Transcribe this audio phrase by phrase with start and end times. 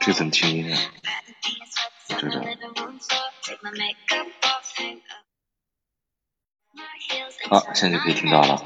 [0.00, 0.76] 这怎么听音乐？
[2.08, 2.40] 这个。
[7.48, 8.62] 好，现在就可以听到了。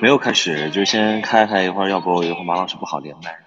[0.00, 3.38] 没有开始，就先开开一会儿，要不一会儿马老师不好连麦。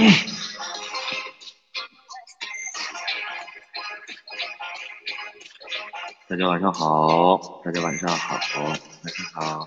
[6.26, 9.66] 大家晚上好大家晚上好晚上好晚上好。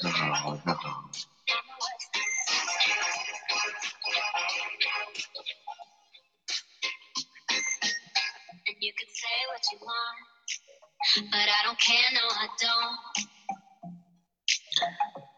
[0.00, 0.50] 晚上好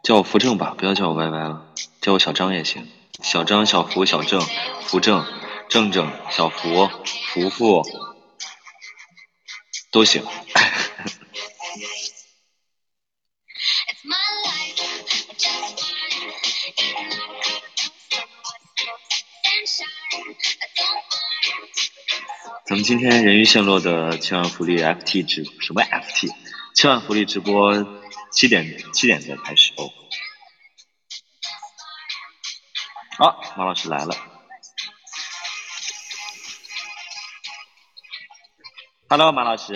[0.03, 2.89] 叫我扶正吧不要叫我歪歪了叫我小张也行。
[3.29, 4.41] 小张、小福、小郑、
[4.87, 5.23] 福正、
[5.69, 6.89] 正正、小福、
[7.27, 7.83] 福福
[9.93, 10.25] 都行。
[22.65, 26.31] 咱们今天人鱼陷落的千万福利 FT 直什么 FT
[26.75, 27.87] 千万福利直播
[28.33, 29.98] 七点七点再开始哦。
[33.19, 34.15] 好、马老师来了。
[39.09, 39.73] Hello，马老师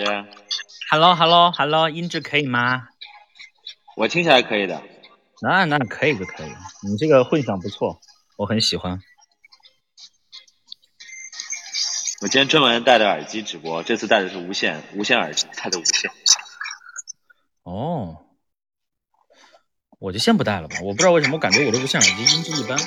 [0.89, 2.87] ，Hello Hello Hello，音质可以吗？
[3.97, 4.81] 我听起来可以的。
[5.41, 6.53] 那那可以就可以，
[6.87, 7.99] 你这个混响不错，
[8.37, 9.01] 我很喜欢。
[12.21, 16.09] 我今天专门戴的耳机直播，这次戴的是无线无线耳机，戴的无线。
[17.63, 18.23] 哦，
[19.99, 22.79] 我就先不戴了吧，我不知道为什么，我感觉我的无线耳机音质一般。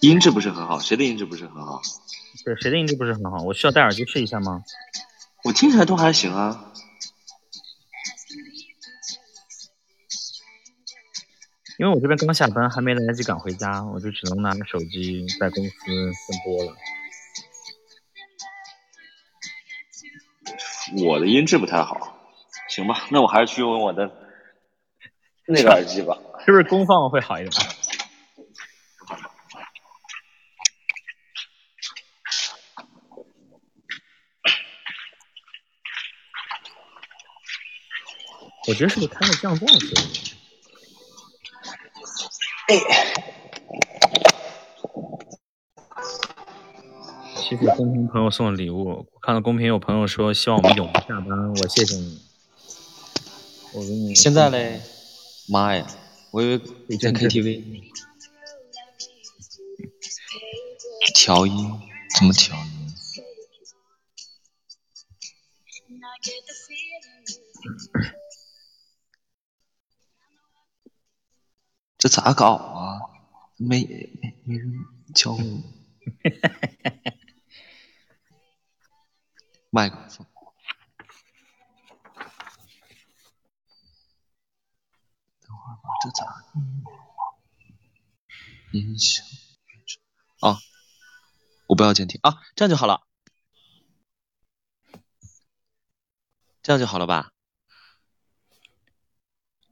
[0.00, 1.80] 音质不是很好，谁的音质不是很好？
[2.44, 3.42] 对谁的音质不是很好？
[3.42, 4.62] 我需要戴耳机试一下吗？
[5.44, 6.72] 我听起来都还行啊。
[11.78, 16.76] 因为我这边刚下班，还没来得及赶回家，我就只能拿着手机在公司先播了。
[21.04, 22.18] 我的音质不太好，
[22.68, 24.10] 行吧，那我还是去用我的
[25.46, 26.16] 那个耳机吧。
[26.44, 27.77] 是不是功放会好一点？
[38.68, 40.10] 我觉得是不是开了降噪声音？
[47.34, 48.84] 谢谢公屏朋友送的礼物。
[48.84, 52.20] 我看到公屏有朋友说希望我们永不下班，我谢谢你。
[53.72, 54.82] 我给你现在嘞，
[55.48, 55.86] 妈呀，
[56.30, 57.62] 我以为你在 KTV
[61.14, 61.80] 调音，
[62.18, 62.77] 怎么调音？
[72.08, 73.00] 咋搞啊？
[73.56, 73.84] 没
[74.22, 74.84] 没没人
[75.14, 75.38] 教我。
[79.70, 80.26] 麦克风。
[85.40, 85.88] 等会儿吧。
[86.02, 86.44] 这咋？
[88.70, 89.24] 音响
[90.40, 90.58] 啊，
[91.66, 93.06] 我不要监听啊，这样就好了，
[96.62, 97.32] 这样就好了吧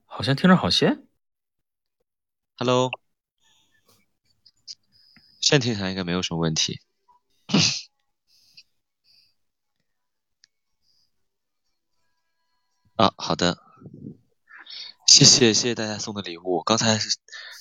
[0.07, 1.06] 好像听着好些。
[2.59, 2.91] ？Hello，
[5.41, 6.81] 现在听起来应该没有什么问题。
[12.97, 13.59] 啊，好的，
[15.07, 16.63] 谢谢谢谢大家送的礼物。
[16.63, 16.99] 刚才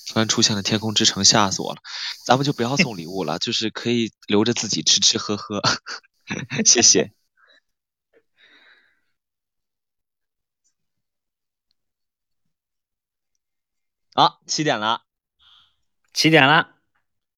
[0.08, 1.82] 突然出现了天空之城，吓死我了。
[2.26, 5.62] 咱们就不要送礼物了，就是可以留着自己吃吃喝喝。
[6.66, 7.12] 谢谢。
[14.18, 15.02] 好，七点了，
[16.14, 16.70] 起点了，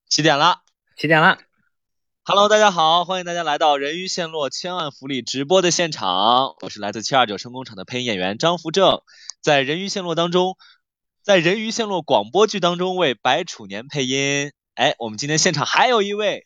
[0.08, 0.62] 七点了。
[0.96, 1.40] 起点了。
[2.24, 9.02] Hello，大家好，欢迎大家来到人鱼陷落千万福利直播的现场，我是来自七二九声工厂的配音演员张福正，
[9.42, 10.56] 在人鱼陷落当中，
[11.24, 14.52] 在人鱼陷落广播剧当中为白楚年配音。
[14.76, 16.46] 哎，我们今天现场还有一位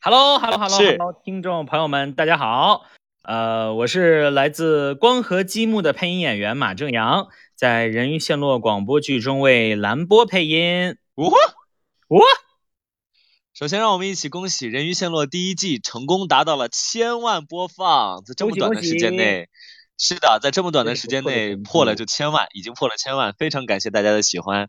[0.00, 2.84] ，Hello，Hello，Hello，听众朋友们，大家好。
[3.24, 10.96] 呃，我是来自光合积木的配音演员马正阳，在人鱼陷落广播剧中为蓝波配音。
[11.14, 12.20] 呜、哇，
[13.54, 19.48] 首先让我们一起恭喜人鱼陷落第一季成功达到了千万播放，在这么短的时间内，
[19.96, 24.68] 是的，在这么短的时间内破了就千万，已经破了千万，非常感谢大家的喜欢。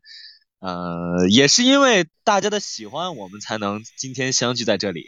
[0.59, 5.07] 呃，也是因为大家的喜欢，我们才能今天相聚在这里。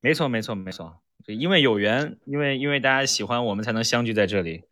[0.00, 1.00] 没错，没错，没错。
[1.24, 4.64] 就因为有缘，因为因为大家喜欢我们，才能相聚在这里。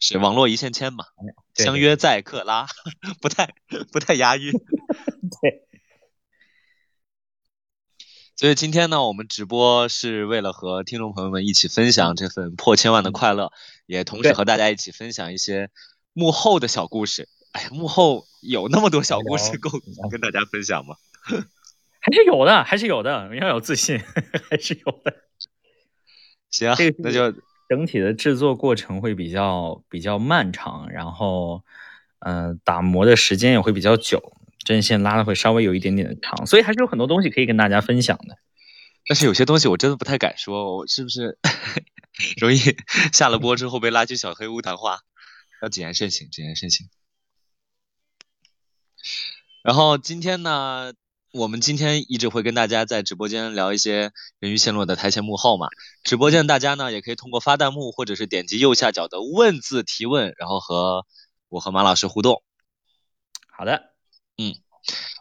[0.00, 1.04] 是网络一线牵嘛，
[1.54, 2.66] 相约在克拉，
[3.20, 3.54] 不太
[3.92, 4.52] 不太押韵。
[5.40, 5.62] 对。
[8.36, 13.50] 所以今天呢，我们直播是为了和听众朋友们一起分享这份破千万的快乐，
[13.86, 15.70] 也同时和大家一起分享一些
[16.12, 17.28] 幕后的小故事。
[17.52, 19.70] 哎呀，幕后有那么多小故事够
[20.10, 20.96] 跟大家分享吗？
[21.98, 23.98] 还是有的，还是有的，要有自信，
[24.50, 25.16] 还是有的。
[26.50, 27.32] 行，那就
[27.68, 31.64] 整体的制作过程会比较比较漫长，然后，
[32.20, 34.32] 嗯、打磨的时间也会比较久，
[34.64, 38.38] 针线拉的会稍微有一点点的长，所以还是有很多东西可以跟大家分享的。
[39.08, 41.38] 但是有些东西我真的不太敢说，我是不是
[42.38, 42.58] 容易
[43.12, 45.00] 下了播之后被拉去小黑屋谈话？
[45.62, 46.88] 要谨言慎行，谨言慎行。
[49.62, 50.92] 然后今天呢，
[51.36, 55.68] 我们今天一直会跟大家在直播间聊一些人鱼陷落的台前幕后嘛。
[56.02, 61.04] 直播间大家呢也可以通过发弹幕或者是点击右下角的问字提问，然后和
[61.50, 62.42] 我和马老师互动。
[63.50, 63.92] 好的，
[64.38, 64.54] 嗯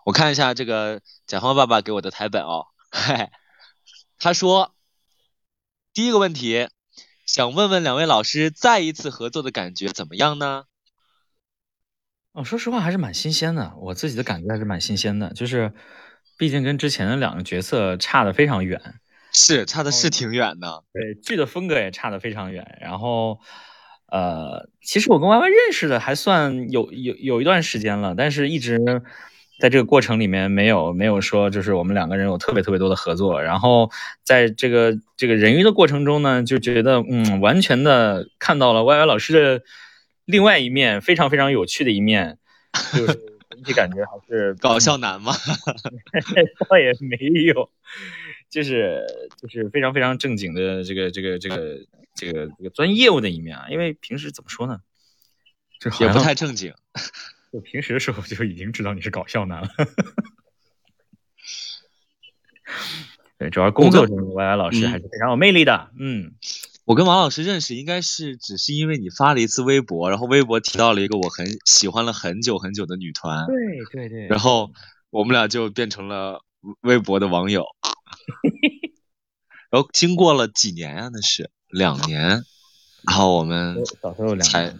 [0.05, 3.29] 我看一下这个甲方爸爸给我的台本哦，嘿，
[4.17, 4.73] 他说
[5.93, 6.69] 第一个问题，
[7.25, 10.63] 想问问两位老师再一次合作的感觉怎么样呢？
[12.31, 15.73] 哦，说实话还是蛮新鲜的，我自己的感觉还是蛮新鲜的，就是
[16.37, 18.81] 毕竟跟之前的两个角色差的非常远，
[19.31, 22.77] 是差的是挺远的，对剧的风格也差的非常远。
[22.81, 23.39] 然后，
[24.07, 28.79] 呃，其实我跟 Y Y 认识的还算有有有一段时间了，但是一直
[29.59, 33.41] 在这个过程里面没有没有说就是我们两个人有特别特别多的合作。
[33.41, 33.89] 然后
[34.23, 39.63] 在这个这个人鱼的过程中呢，就觉得嗯，完全的看到了 Y Y 老师的
[40.25, 42.37] 另外一面，非常非常有趣的一面，
[42.93, 45.33] 就是整体感觉还是 搞笑男嘛。
[46.69, 47.69] 倒也没有，
[48.49, 49.05] 就是
[49.41, 53.67] 就是非常非常正经的这个这个这个这个这个钻业务的一面啊。
[53.69, 54.81] 因为平时怎么说呢，
[55.79, 56.73] 就也不太正经。
[57.51, 59.69] 就平时的时候就已经知道你是搞笑男了。
[63.37, 65.91] 对，主要工作中 Y Y 老师嗯还是非常有魅力的。
[65.99, 66.33] 嗯，
[66.85, 73.55] 我跟王老师认识应该是只是因为你发了一次微博，然后微博提到了一个我很喜欢了很久很久的女团，对
[73.91, 74.71] 对对然后
[75.09, 76.43] 我们俩就变成了
[76.81, 77.65] 微博的网友。
[79.71, 82.43] 然后经过了几年啊，那是两年，
[83.07, 83.83] 然后我们
[84.43, 84.75] 才，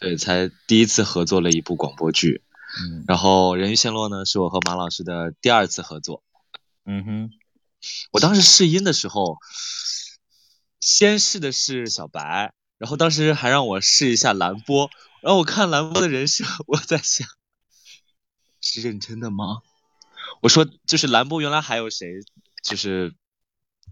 [0.00, 2.42] 对才第一次合作了一部广播剧。
[2.80, 6.22] 嗯然后《人鱼陷落》呢，是我和马老师的第二次合作。
[6.86, 7.30] 嗯哼，
[8.12, 9.36] 我当时试音的时候，
[10.80, 14.90] 先试的是小白，然后当时还让我试一下蓝波，
[15.22, 17.28] 然后我看蓝波的人设， 我在想，
[18.60, 19.62] 是认真的吗？
[20.42, 22.08] 我说就是蓝波原来还有谁，
[22.62, 23.14] 就是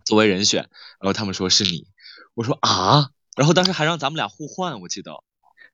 [0.05, 0.63] 作为人选，
[1.01, 1.87] 然后他们说是你，
[2.35, 5.13] 我说啊，然后当时还让咱们俩互换，我记得。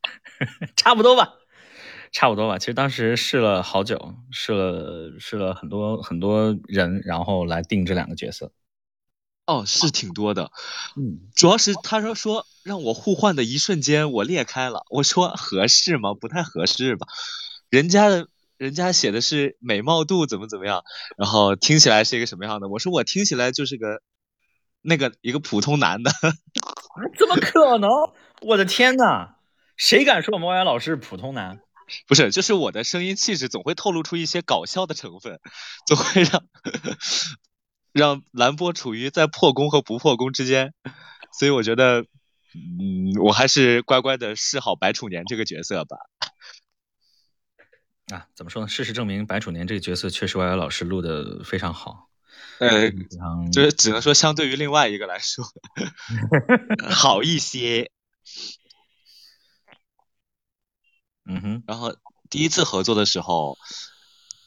[0.76, 1.34] 差不多吧。
[2.12, 8.52] 差不多吧，其实当时试了好久，试了试了很多很多人，然后来定这两个角色。
[9.46, 10.50] 哦，是挺多的，
[10.96, 14.86] 嗯，主要是他说说让我互换的一瞬间，我裂开了。
[14.88, 16.14] 我说合适吗？
[16.14, 17.06] 不太合适吧。
[17.68, 20.82] 人家的人家写的是美貌度怎么怎么样，
[21.18, 22.68] 然后听起来是一个什么样的？
[22.68, 24.00] 我说我听起来就是个
[24.80, 26.10] 那个一个普通男的，
[27.18, 27.90] 怎么可能？
[28.40, 29.34] 我的天呐，
[29.76, 31.60] 谁敢说我们老师是普通男？
[32.06, 35.38] 不是，就是我的声音气质总会透露出一些搞笑的成分，
[35.86, 36.42] 总会让
[37.94, 40.74] 让兰波处于在破功和不破功之间，
[41.32, 42.02] 所以我觉得，
[42.52, 45.96] 嗯，我还是乖乖的示好白楚年这个角色吧。
[48.12, 48.68] 啊，怎么说呢？
[48.68, 52.10] 事实证明，白楚年这个角色确实歪歪老师录的非常好。
[52.58, 52.90] 呃，
[53.52, 55.44] 就是只能说相对于另外一个来说
[56.90, 57.92] 好一些。
[61.26, 61.96] 嗯哼，然后
[62.28, 63.56] 第一次合作的时候，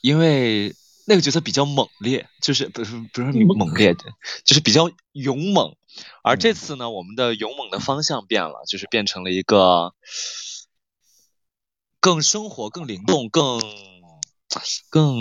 [0.01, 0.75] 因为
[1.10, 4.04] 那个角色比较猛烈，就是不是不是猛烈的，
[4.44, 5.78] 就是比较勇猛。
[6.22, 9.96] 而这次呢，我们的勇猛的方向变了，就是变成了一个
[12.02, 13.62] 更生活、更灵动、更
[14.90, 15.16] 更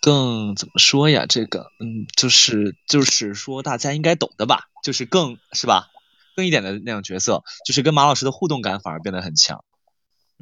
[0.00, 1.26] 更怎么说呀？
[1.28, 4.68] 这个嗯，就是就是说大家应该懂的吧？
[4.84, 5.88] 就是更是吧？
[6.36, 9.64] 更一点的那种角色，就是跟马老师的互动感反而变得很强。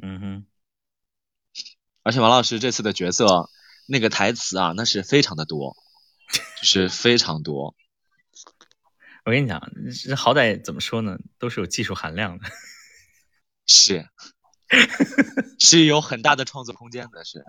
[0.03, 0.45] 嗯哼，
[2.03, 3.49] 而且马老师这次的角色
[3.91, 5.75] 那个台词啊，那是非常的多，
[6.61, 7.75] 就是非常多。
[9.25, 9.59] 我跟你讲，
[10.05, 12.45] 这好歹怎么说呢，都是有技术含量的。
[13.65, 14.07] 是，
[15.59, 17.43] 是有很大的创作空间的，是。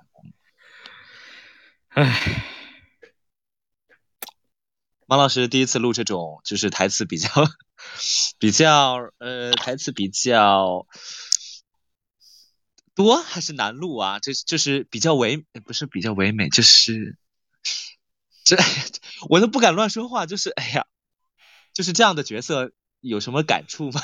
[1.88, 2.44] 唉，
[5.06, 7.28] 马老师第一次录这种，就是台词比较
[8.38, 10.86] 比较呃，台词比较。
[13.02, 14.18] 多还是难录啊？
[14.20, 17.16] 这就是比较唯，不是比较唯美，就是
[18.44, 18.58] 这
[19.30, 20.26] 我都不敢乱说话。
[20.26, 20.84] 就是哎呀，
[21.72, 24.02] 就是这样的角色有什么感触吗？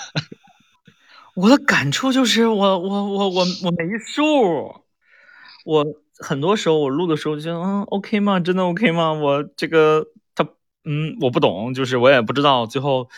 [1.37, 4.83] 我的感触就是我我我我我没数。
[5.67, 5.85] 我
[6.19, 8.41] 很多时候我录的时候就嗯 OK 吗？
[8.41, 9.13] 真的 OK 吗？
[9.13, 10.49] 我这个他
[10.85, 13.11] 嗯我不懂，就是我也不知道最后。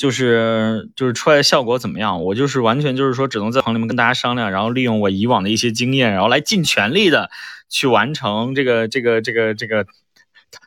[0.00, 2.24] 就是就是出来的效果怎么样？
[2.24, 7.30] 我就是完全就是说，只能在棚里面跟大家商量，然后利用我以往的一些经验，然后来尽全力的
[7.68, 9.86] 去完成这个这个这个这个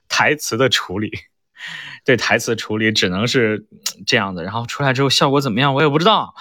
[0.07, 1.09] 台词的处理。
[2.05, 3.65] 对台词处理只能是
[4.05, 6.35] 这样的，然后出来之后效果怎么样，我也不知道。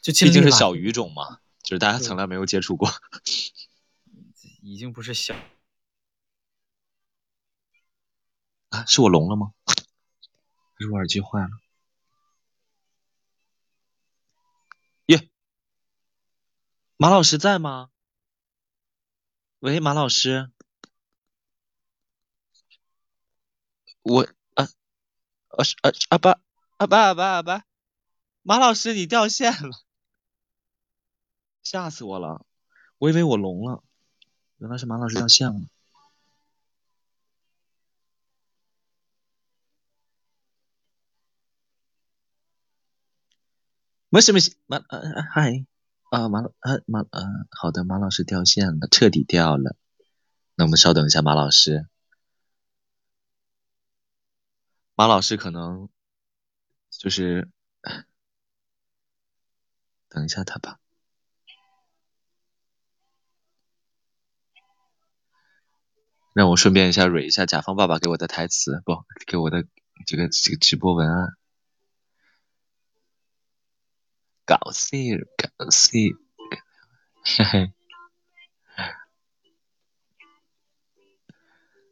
[0.00, 2.88] 就毕竟是小语种嘛，就是大家从来没有接触过。
[4.62, 5.34] 已经不是小
[8.68, 8.84] 啊？
[8.86, 9.50] 是我聋了吗？
[9.66, 11.48] 还是我耳机坏了？
[16.98, 17.90] 马老师在吗？
[19.58, 20.50] 喂，马老师，
[24.02, 24.22] 我
[24.54, 24.64] 啊，
[25.48, 26.40] 啊是啊阿爸
[26.78, 27.64] 啊爸啊爸阿爸，
[28.42, 29.70] 马老师你掉线了，
[31.62, 32.46] 吓死我了，
[32.98, 33.82] 我以为我聋了，
[34.58, 35.68] 原来是马老师掉线了。
[44.08, 45.00] 没事没事，马啊
[45.34, 45.66] 嗨。
[46.08, 47.20] 啊，马老啊马啊，
[47.50, 49.76] 好的，马老师掉线了，彻底掉了。
[50.54, 51.86] 那我们稍等一下，马老师，
[54.94, 55.88] 马老师可能
[56.90, 57.50] 就是
[60.08, 60.78] 等一下他吧。
[66.32, 69.64] 让我顺便一下蕊一下甲方爸爸给我的台词，不给我的
[70.06, 71.36] 这个这个直播文案。
[74.46, 74.96] 搞笑，
[75.36, 75.90] 搞笑，
[77.24, 77.72] 嘿嘿。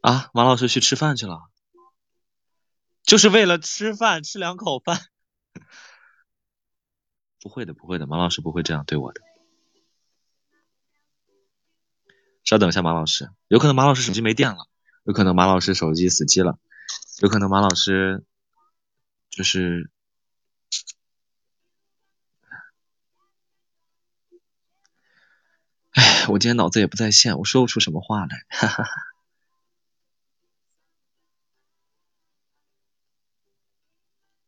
[0.02, 1.50] 啊，马老师去吃饭去了，
[3.02, 5.00] 就是为了吃饭，吃两口饭。
[7.40, 9.20] 不会的，不会的，马老师不会这样对我的。
[12.44, 14.68] 稍等一下，马老师，有可能马老师手机没电了，
[15.02, 16.58] 有可能马老师手机死机了，
[17.20, 18.24] 有可能马老师
[19.28, 19.90] 就是。
[25.94, 28.44] 哎，我今天脑子也不在线，我说不出什么话来。
[28.48, 28.92] 哈哈哈。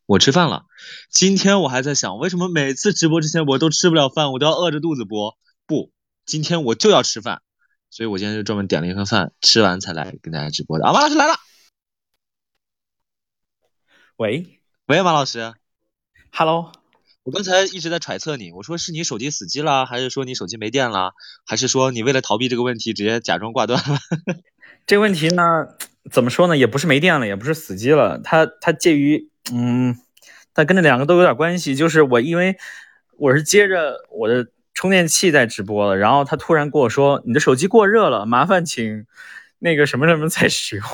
[0.07, 0.67] 我吃饭了，
[1.11, 5.37] 今天我还在想，为什么每次直播之前我都吃不了饭，我都要饿着肚子播？
[5.67, 5.91] 不，
[6.25, 7.43] 今天我就要吃饭，
[7.91, 10.87] 所以我今天就专门点了一份饭，吃完才来跟大家直播的。
[10.87, 11.35] 啊，马老师来了。
[14.17, 15.55] 喂，喂，马老师
[16.31, 16.73] ，Hello。
[17.27, 21.11] 我刚才一直在揣测你，我说是你手机死机了，还是说你手机没电了，
[21.45, 23.99] 还是说你为了逃避这个问题直接假装挂断了？
[24.87, 25.43] 这个问题呢，
[26.09, 26.57] 怎么说呢？
[26.57, 29.99] 也不是没电了，也不是死机了，它它介于，嗯，
[30.55, 31.75] 它跟这两个都有点关系。
[31.75, 32.57] 就是我因为
[33.17, 39.05] 我是接着我的充电器在直播了，然后他突然跟我说：“你的手机过热了，麻烦请
[39.59, 40.85] 那个什么什么再使用，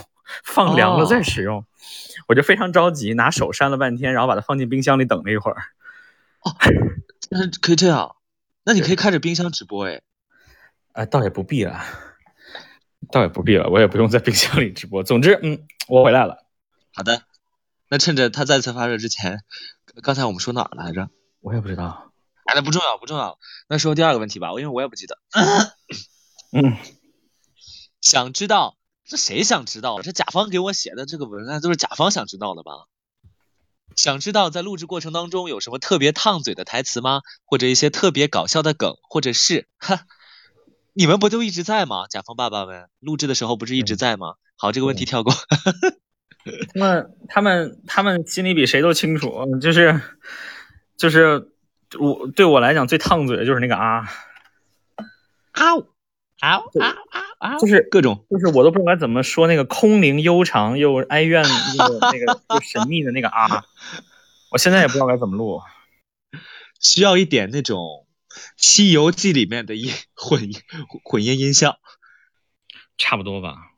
[0.43, 1.67] 放凉了再使用。
[2.27, 5.59] 我就非常着急，拿手扇了半天，然后把它放进冰箱里等了一会儿。
[7.31, 8.17] 但是可以这样，
[8.65, 10.03] 那你可以开着冰箱直播哎。
[10.93, 11.83] 啊，倒也不必了，
[13.11, 15.03] 倒也不必了，我也不用在冰箱里直播。
[15.03, 16.45] 总之，嗯，我回来了。
[16.93, 17.23] 好的，
[17.89, 19.41] 那趁着它再次发热之前，
[20.03, 21.09] 刚才我们说哪儿来着？
[21.41, 22.13] 我也不知道。
[22.45, 23.39] 哎，那不重要，不重要。
[23.69, 25.19] 那说第二个问题吧，因为我也不记得。
[26.53, 26.77] 嗯，
[28.03, 30.03] 想知道这谁想知道？
[30.03, 32.73] 这甲方给我写的这个文案都是甲方想知道的吧？
[33.97, 37.23] 想知道在录制过程当中有什么特别烫嘴的台词吗？
[37.45, 40.01] 或者一些特别搞笑的梗，或者是哈？
[40.93, 42.07] 你们不都一直在吗？
[42.09, 44.35] 甲方爸爸们录制的时候不是一直在吗？
[44.57, 45.33] 好，这个问题跳过。
[46.75, 50.01] 他们他们他们心里比谁都清楚，就是
[50.97, 51.51] 就是
[51.99, 54.09] 我对我来讲最烫嘴的就是那个啊
[55.53, 55.77] 啊
[56.41, 57.23] 啊啊啊，
[57.61, 61.45] 就是各种，就是我都不知道该怎么说那个空灵悠长又哀怨
[61.77, 63.65] 那个 那个又神秘的那个啊，
[64.51, 65.61] 我现在也不知道该怎么录，
[66.81, 68.07] 需要一点那种。
[68.57, 70.51] 《西游记》里面的音混
[71.05, 71.77] 混音音效，
[72.97, 73.73] 差不多吧。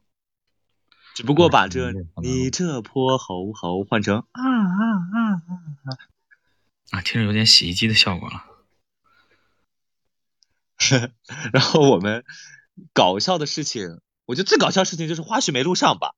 [1.16, 1.90] 只不过把这
[2.22, 4.78] 你这泼猴猴换成啊啊
[5.12, 5.90] 啊啊
[6.92, 8.44] 啊，听着有点洗衣机的效果了。
[11.52, 12.24] 然后我们
[12.92, 16.14] 搞笑的事情，我觉得最搞笑的事情就是花絮没录上吧？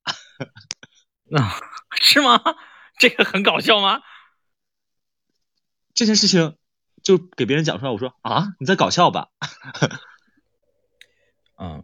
[1.37, 1.61] 啊，
[2.01, 2.41] 是吗？
[2.99, 4.01] 这个很搞笑吗？
[5.95, 6.57] 这件事情。
[7.03, 9.29] 就给别人讲出来，我说啊，你在搞笑吧？
[11.55, 11.81] 啊，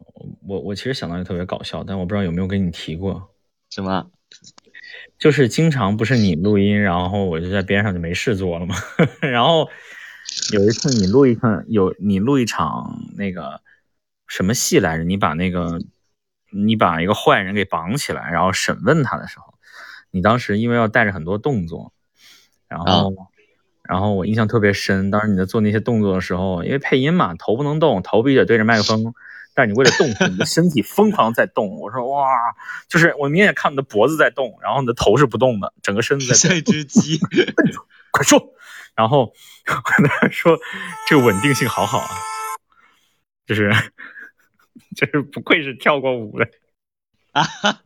[0.49, 3.33] 我我其实想到也特别搞笑，但我不知道有没有跟你提过。
[3.71, 4.11] 什么？
[5.21, 8.75] 就是经常不是你录音，然后我就在边上就没事做了嘛。
[9.21, 9.71] 然后
[10.55, 13.61] 有一次你录一场，有你录一场那个
[14.33, 15.05] 什么戏来着？
[15.05, 15.79] 你把那个
[16.51, 19.53] 你把一个坏人给绑起来，然后审问他的时候，
[20.11, 21.93] 你当时因为要带着很多动作，
[22.67, 23.13] 然后。
[23.85, 29.13] 然后我印象特别深，当时你在做那些动作的时候，因为配音嘛，头不能动，头必须得对着麦克风，
[29.55, 31.81] 但是你为了动，你的身体疯狂在动。
[31.81, 32.29] 我说哇，
[32.89, 37.19] 就是我明显看你的脖子在动，然后你的头是不动的，整个身子在像一只鸡。
[38.13, 38.55] 快说，
[38.95, 39.33] 然后
[39.67, 40.57] 我跟他说，
[41.09, 42.09] 这个稳定性好好啊，
[43.47, 43.75] 就是
[44.97, 46.49] 就是不愧是跳过舞的
[47.33, 47.83] 啊，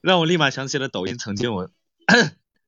[0.00, 1.70] 让我立马想起了抖音曾经我。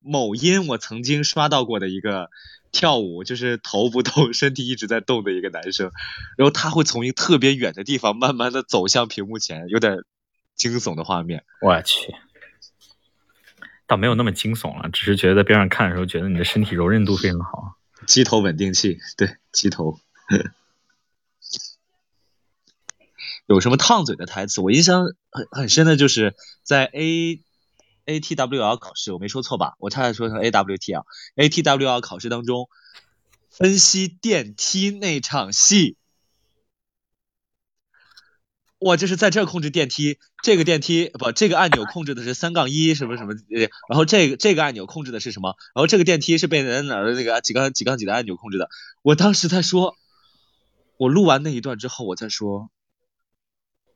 [0.06, 2.28] 某音我曾经刷到过的一个
[2.72, 5.90] 跳舞，就是头不动，身体一直在动的一个男生，
[6.36, 10.04] 然后他会从一个特别远的地方慢慢的走向屏幕前，有点
[10.54, 11.44] 惊悚的画面。
[11.62, 12.14] 我去，
[13.86, 17.78] 倒没有那么惊悚了，只是觉得在边上看的时候，觉得你的身体柔韧度非常好。
[18.06, 19.98] 机头稳定器，对，机头。
[23.46, 24.60] 有什么烫嘴的台词？
[24.60, 27.40] 我印象很很深的就是在 A。
[28.06, 29.76] A T W L 考试，我没说错吧？
[29.78, 31.04] 我差点说成 A W T 啊。
[31.36, 32.68] A T W L 考试当中，
[33.48, 35.96] 分析电梯那场戏，
[38.78, 43.32] 我就是在这控制电梯，这个电梯不，这个按钮控制的是三杠一什么什么，
[43.88, 45.54] 然后这个这个按钮控制的是什么？
[45.74, 48.68] 然后这个电梯是被哪哪的那个几杠几杠几的按钮控制的？
[49.00, 49.96] 我当时在说，
[50.98, 52.68] 我录完那一段之后，我在说，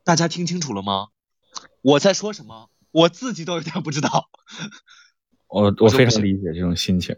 [0.09, 1.09] 大家听清楚了吗？
[1.83, 2.71] 我在说什么？
[2.93, 4.31] 我自己都有点不知道，
[5.49, 7.15] 我我非常理解这种心情，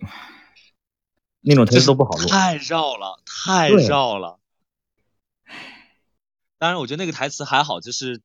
[1.40, 4.40] 那种台词都不好录，太绕了，太绕了。
[6.58, 8.22] 当然，我觉得那个台词还好，就是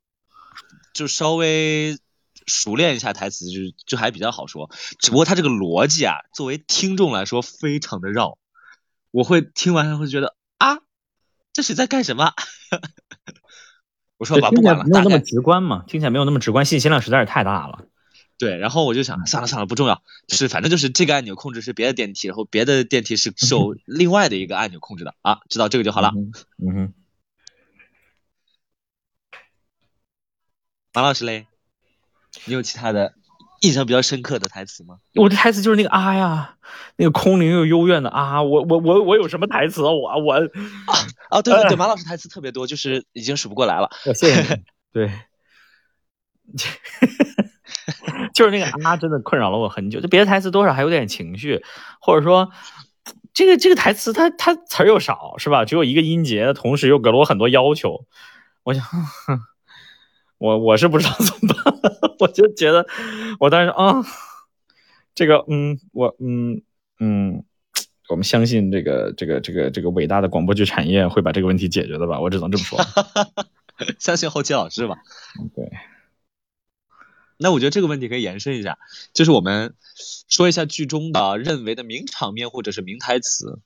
[0.96, 2.00] 就稍微
[2.48, 4.72] 熟练一下台词，就就还比较好说。
[4.98, 8.40] 只不过他这个逻辑啊，作为听众来说非常的绕，
[9.12, 10.80] 我会听完会觉得啊，
[11.54, 12.34] 这是在干什么？
[14.18, 17.86] 我说吧，不管了，没有那么直观嘛，听起来没有那么直观，信息量实在是太大了。
[18.38, 26.12] 对，然后我就想，算了算了，不重要，就是反正就是这个按钮控制是别的电梯，然后别的电梯是受另外的一个按钮控制的啊，知道这个就好了。
[26.58, 26.94] 嗯哼。
[30.94, 31.48] 马老师嘞，
[32.46, 33.14] 你有其他的？
[33.66, 34.98] 印象比较深刻的台词吗？
[35.16, 36.56] 我的台词就是那个啊呀，
[36.98, 39.92] 那个空灵又幽怨的啊，我我我我有什么台词啊？
[39.92, 40.42] 我我啊
[41.30, 43.90] 啊对对对，马老师台词特别多，就是已经数不过来了。
[44.14, 44.62] 谢谢。
[44.94, 45.12] 对，
[48.34, 50.00] 就是那个啊，真的困扰了我很久。
[50.00, 51.64] 就别的台词多少还有点情绪，
[52.00, 52.52] 或者说
[53.34, 55.66] 这个这个台词它它词儿又少是吧？
[55.66, 58.06] 只有一个音节，同时又给了我很多要求。
[58.64, 58.84] 我想。
[60.38, 61.74] 我我是不知道怎么办，
[62.20, 62.86] 我就觉得
[63.40, 64.04] 我当时啊，
[65.14, 66.62] 这个嗯，我嗯
[67.00, 67.44] 嗯，
[68.10, 72.20] 我们相信这个这个这个这个伟大的广播剧产业会把这个问题解决的吧？
[72.20, 72.80] 我只能这么说。
[74.00, 74.98] 相信后期老师吧。
[75.56, 75.72] 对。
[77.38, 78.78] 那我觉得这个问题可以延伸一下，
[79.14, 79.76] 就是我们
[80.30, 83.60] 说一下剧中的认为的名场面或者是名台词，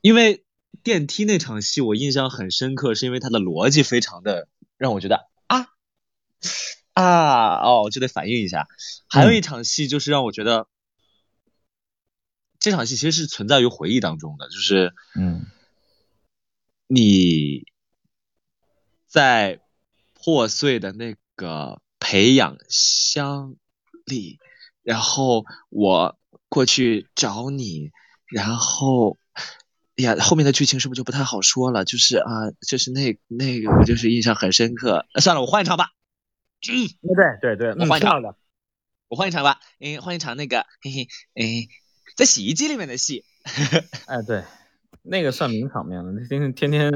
[0.00, 0.44] 因为
[0.84, 4.46] 电梯那场戏我印象很深刻，是因为它的逻辑非常的
[4.78, 5.26] 让我觉得
[6.92, 8.66] 啊啊哦，就得反应一下。
[9.08, 10.68] 还有一场戏就是让我觉得。
[12.58, 15.46] 这场戏其实是存在于回忆当中的，就是嗯，
[16.88, 17.64] 你
[19.06, 19.60] 在
[20.14, 23.54] 破碎的那个培养箱
[24.04, 24.40] 里，
[24.82, 27.92] 然后我过去找你，
[28.26, 29.16] 然后
[29.96, 31.84] 呀，后面的剧情是不是就不太好说了？
[31.84, 35.06] 就是啊，就是那那个，我就是印象很深刻。
[35.20, 35.90] 算了，我换一场吧。
[36.62, 36.88] 嗯，
[37.40, 38.36] 对对对，我换一场的，
[39.08, 39.60] 我换一场吧。
[39.80, 41.68] 嗯，换一场那个，嘿嘿，哎。
[42.16, 43.26] 在洗衣机里面的戏，
[44.06, 44.42] 哎，对，
[45.02, 46.90] 那个算名场面了，天天天天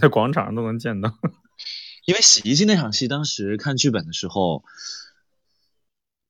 [0.00, 1.12] 在广场上都能见到。
[2.06, 4.64] 因为洗衣机那场戏，当时看剧本的时候，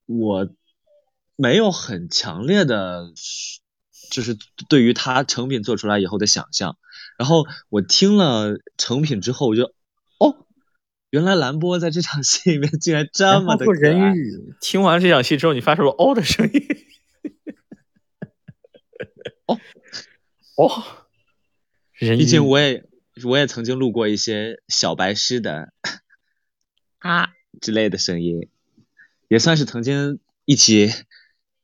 [0.07, 0.49] 我
[1.37, 3.13] 没有很强烈的，
[4.11, 4.37] 就是
[4.69, 6.77] 对于它成品做出来以后的想象。
[7.19, 9.73] 然后我听了成品之后，我就哦，
[11.11, 14.55] 原来兰波在这场戏里面竟然这么的人语。
[14.61, 16.63] 听完这场戏之后，你发出了哦的声音。
[19.47, 19.59] 哦
[20.57, 20.85] 哦，
[21.95, 22.85] 人毕竟我也
[23.25, 25.73] 我也曾经录过一些小白狮的
[26.99, 28.51] 啊之类的声音，
[29.29, 30.91] 也算是曾经一起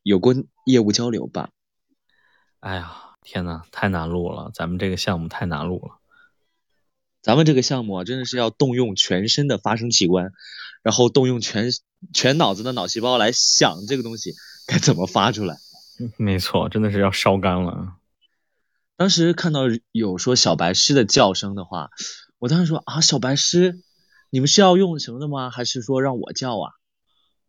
[0.01, 0.33] 有过
[0.65, 1.51] 业务交流吧。
[2.61, 5.99] 哎呀，天呐，太难录了，咱们这个项目太难录了。
[7.25, 10.31] 咱们这个项目啊真的是要动用全身的发声器官，
[10.83, 11.71] 然后动用全
[12.13, 14.35] 全脑子的脑细胞来想这个东西
[14.67, 15.57] 该怎么发出来。
[16.17, 17.95] 没错，真的是要烧干了。
[18.95, 19.61] 当时看到
[19.91, 21.89] 有说小白狮的叫声的话，
[22.37, 23.79] 我当时说啊，小白狮，
[24.29, 25.49] 你们是要用什么的吗？
[25.49, 26.73] 还是说让我叫啊？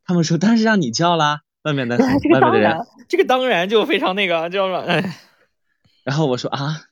[0.07, 1.43] 他们说当然是让你叫啦。
[1.65, 1.99] 外面的
[2.33, 2.79] 外面的人，
[3.11, 4.87] 这个当然就非常那个叫了。
[4.87, 5.21] 哎，
[6.03, 6.87] 然后我说啊，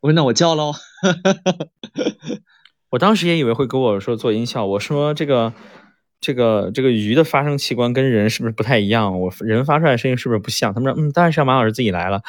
[0.00, 0.72] 我说那我叫喽。
[2.90, 5.52] 我当时也以为会跟我说做音效，我说这个。
[6.24, 9.20] 这个这个鱼的发声器官跟人是不是不太一样？
[9.20, 10.72] 我人发出来声音是不是不像？
[10.72, 12.22] 他们说，嗯，当然是要马老师自己来了。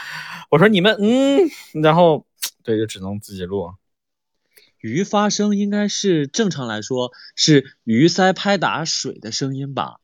[0.49, 1.47] 我说你们，嗯，
[1.84, 2.26] 然后
[2.63, 3.71] 对，就只能自己录。
[4.80, 9.99] 鱼发声应该是正常来说是鱼鳃拍打水的声音吧？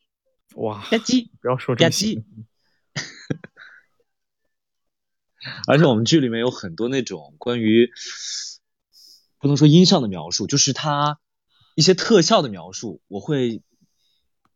[0.53, 2.23] 哇，吧唧，不要说吧唧。
[5.65, 7.89] 而且我们剧里面有很多那种关于
[9.39, 11.19] 不能说音效的描述，就是它
[11.75, 13.61] 一些特效的描述，我会。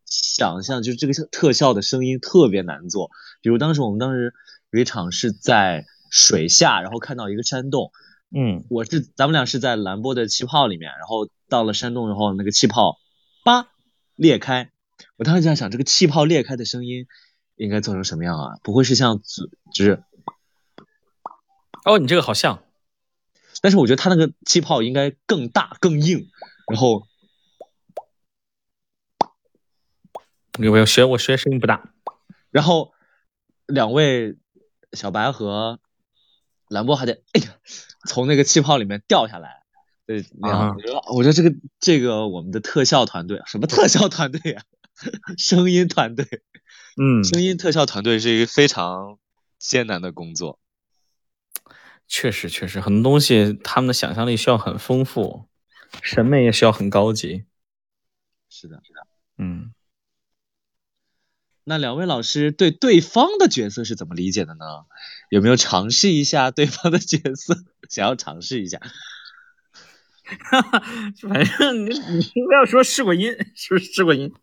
[0.06, 3.10] 想象就是这个特效的声音特别难做，
[3.41, 4.32] 比如当时我们当时
[4.69, 7.91] 有一场是在水下，然后看到一个山洞，
[8.30, 13.00] 嗯，我是咱们俩是在蓝波的气泡里面，然后到了山洞以后，那个气泡
[13.43, 13.69] 叭
[14.15, 14.72] 裂开，
[15.15, 17.08] 我当时就在想这个气泡裂开的声音
[17.56, 18.58] 应该做成什么样啊？
[18.62, 19.19] 不会是像
[19.74, 20.04] 就是
[21.86, 22.63] 哦，你这个好像，
[23.62, 26.30] 但是我觉得它那个气泡应该更大更硬，
[26.72, 27.08] 然后。
[30.60, 31.92] 有没有学，我学声音不大。
[32.52, 32.94] 然后
[33.66, 34.38] 两位
[34.92, 35.80] 小白和
[36.68, 37.56] 兰波还得哎呀，
[38.08, 39.63] 从那个气泡里面掉下来。
[40.06, 44.62] 对，我觉得我觉得这个这个我们的特效团队，什么特效团队呀？
[45.39, 46.28] 声音团队，
[47.02, 49.18] 嗯，声音特效团队是一个非常
[49.58, 50.60] 艰难的工作。
[52.08, 55.48] 确实，确实很多东西，他们的想象力需要很丰富，
[56.02, 57.46] 审美也需要很高级。
[58.50, 59.74] 是的，是的，嗯。
[61.66, 64.66] 那两位老师对对方的角色是怎么理解的呢？
[65.30, 67.56] 有没有尝试一下对方的角色？
[67.89, 68.80] 想要尝试一下？
[70.24, 70.80] 哈哈，
[71.22, 74.34] 反正你你不要说试过音，是不是试过音？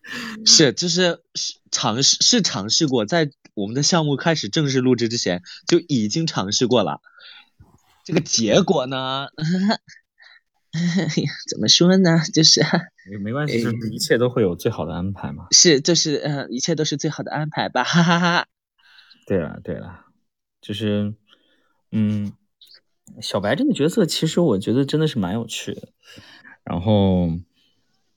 [0.46, 1.22] 是，就是
[1.70, 7.00] 尝试是尝试过，在我们的项目开始正式录制之前就已经尝试过了。
[8.10, 9.28] 这个结果呢？
[11.48, 12.18] 怎么说呢？
[12.34, 12.60] 就是
[13.08, 15.46] 也没关系，就是一切都会有最好的安排嘛。
[15.52, 18.48] 是，就是呃，一切都是最好的安排吧， 哈哈哈。
[19.28, 20.06] 对了，对了，
[20.60, 21.14] 就是
[21.92, 22.32] 嗯，
[23.20, 25.90] 小白这个角色，其实我觉得真的是蛮有趣的。
[26.64, 27.28] 然后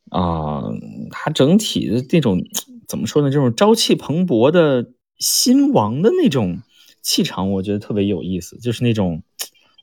[0.10, 0.64] 啊，
[1.12, 2.40] 他整体的这种
[2.88, 3.30] 怎么说呢？
[3.30, 6.64] 这种朝气蓬勃的新王的那种
[7.04, 9.22] 气场，我觉得特别有意思，就是那种。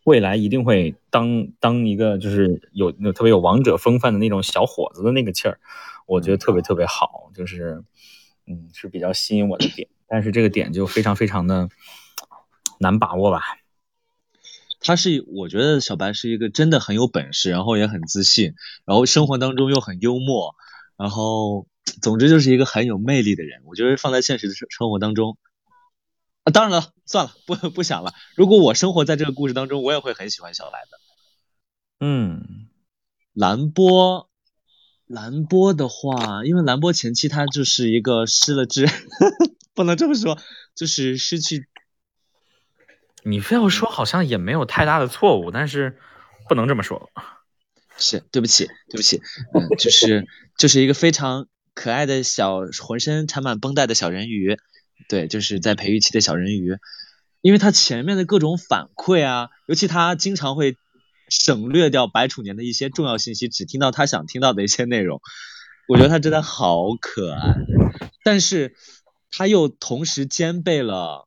[0.05, 5.59] 未来一定会当当一个就是有有特别有王者风范的那种小伙子的那个气儿，
[6.07, 7.85] 我觉得特别特别好，就是
[8.47, 11.69] 嗯是比较吸引我的点，但是这个点就非常非常的
[12.79, 13.41] 难把握吧。
[14.83, 18.55] 他是，我觉得小白是一个真的很有本事，然后也很自信，
[18.87, 20.55] 然后生活当中又很幽默，
[20.97, 21.67] 然后
[22.01, 23.61] 总之就是一个很有魅力的人。
[23.67, 25.37] 我觉得放在现实的生生活当中，
[26.45, 28.15] 啊，当然了，算了，不不想了。
[28.35, 30.99] 如果我生活在这个故事当中，我也会很喜欢小白的。
[32.01, 32.69] 嗯，
[33.35, 34.31] 蓝波，
[35.07, 38.87] 蓝波的话，因为蓝波前期他就是一个失了智，
[39.75, 40.39] 不能这么说，
[40.75, 41.69] 就是失去。
[43.23, 45.99] 你非要说好像也没有太大的错误，但是
[46.49, 47.11] 不能这么说。
[47.99, 49.21] 是，对不起，对不起，
[49.53, 50.27] 嗯，就是
[50.57, 54.57] 就是一个非常可爱的小，浑身缠满绷带的小人鱼，
[55.09, 56.77] 对，就是在培育期的小人鱼，
[57.41, 60.77] 因为他前面的各种反馈啊，尤其他经常会
[61.29, 65.21] 省略掉白楚年的一些重要信息，只听到他想听到的一些内容，
[65.89, 67.55] 我觉得他真的好可爱，
[68.25, 68.75] 但是
[69.31, 71.27] 他又同时兼备了。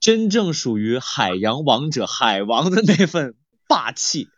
[0.00, 4.28] 真正属于海洋王者海王的那份霸气，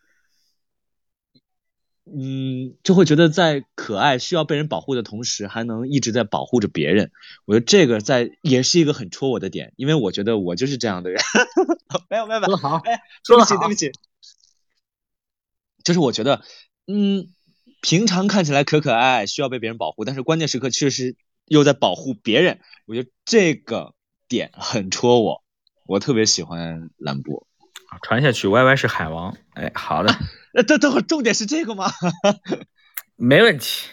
[2.07, 7.11] 嗯，就会觉得在可爱需要被人保护的同时，还能一直在保护着别人。
[7.45, 11.21] 我觉得这个在也是一个很戳我的点，因为我觉得我就是这样的人。
[12.09, 13.91] 没有没有没有，好，哎，对不起对不起，
[15.83, 16.43] 就是我觉得，
[16.87, 17.27] 嗯，
[17.81, 21.17] 平常看起来可可爱爱，需要被别人保护，但是关键时刻确实
[21.47, 22.61] 又在保护别人。
[22.87, 23.95] 我觉得这个
[24.29, 25.43] 点很戳我。
[25.87, 27.47] 我特别喜欢兰博，
[28.03, 30.13] 传下去，Y Y 是海王，哎，好的，
[30.57, 31.93] 那等等会重点是这个吗？
[33.15, 33.91] 没问题，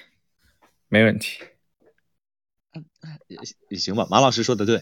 [0.88, 1.44] 没问题，
[3.28, 4.82] 也也行吧，马老师说的对，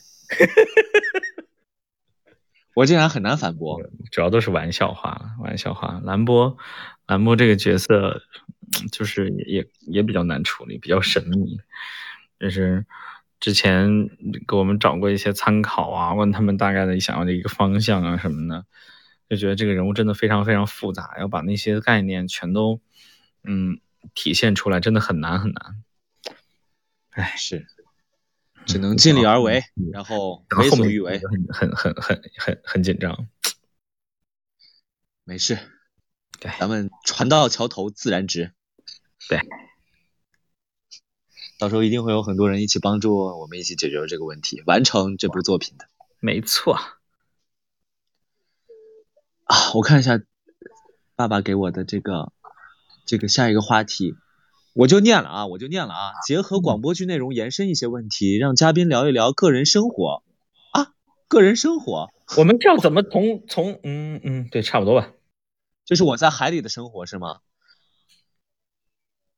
[2.76, 6.00] 我竟然很难反驳，主要都是玩笑话，玩笑话。
[6.04, 6.56] 兰波，
[7.08, 8.22] 兰波这个角色
[8.92, 11.60] 就是也也比较难处理，比较神秘，
[12.40, 12.86] 就是。
[13.42, 14.08] 之前
[14.48, 18.68] 给我们找过一些参考啊，问他们大概的想要的一个方向啊什么的，
[19.32, 22.82] 就觉得这个人物真的非常非常复杂，要把那些概念全都
[23.46, 23.80] 嗯
[24.14, 25.82] 体现出来，真的很难很难。
[27.12, 27.66] 哎，是，
[28.66, 29.64] 只能尽力而为，
[29.94, 33.30] 然后为所欲为，很很很很很很紧张。
[35.24, 35.58] 没事，
[36.42, 38.52] 对，咱们船到桥头自然直。
[39.30, 39.40] 对。
[41.58, 45.88] 到时候一定会有很多人一起帮助我们一起解决这个问题，完成这部作品的。
[46.20, 46.78] 没错。
[49.52, 50.22] 啊，我看一下
[51.18, 52.32] 爸爸给我的这个
[53.06, 54.16] 这个下一个话题，
[54.74, 56.14] 我就念了啊，我就念了啊。
[56.26, 60.24] 结合广播剧内容延伸一些问题，让嘉宾聊一聊个人生活
[60.72, 60.94] 啊，
[61.28, 62.08] 个人生活。
[62.38, 65.12] 我们这样怎么从从嗯嗯对，差不多吧。
[65.84, 67.40] 就是我在海里的生活是吗？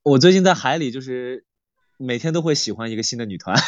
[0.04, 1.44] 我最近在海里就是。
[1.98, 3.56] 每天都会喜欢一个新的女团，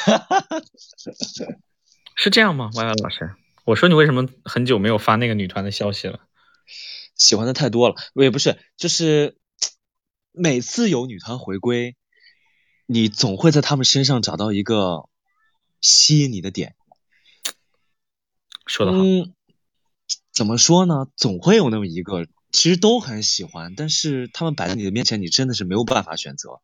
[2.17, 2.71] 是这样吗？
[2.75, 6.21] 歪歪老师，我说你为什么很久没有发那个女团的消息了？
[7.15, 9.37] 喜欢的太多了，也不是，就是
[10.31, 11.95] 每次有女团回归，
[12.85, 15.09] 你总会在她们身上找到一个
[15.81, 16.75] 吸引你的点。
[18.65, 18.99] 说的好。
[18.99, 19.33] 嗯，
[20.31, 21.07] 怎么说呢？
[21.15, 26.61] 总会有那么一个，其实都很喜欢，但是他们摆在你的面前，你真的是没有办法选择。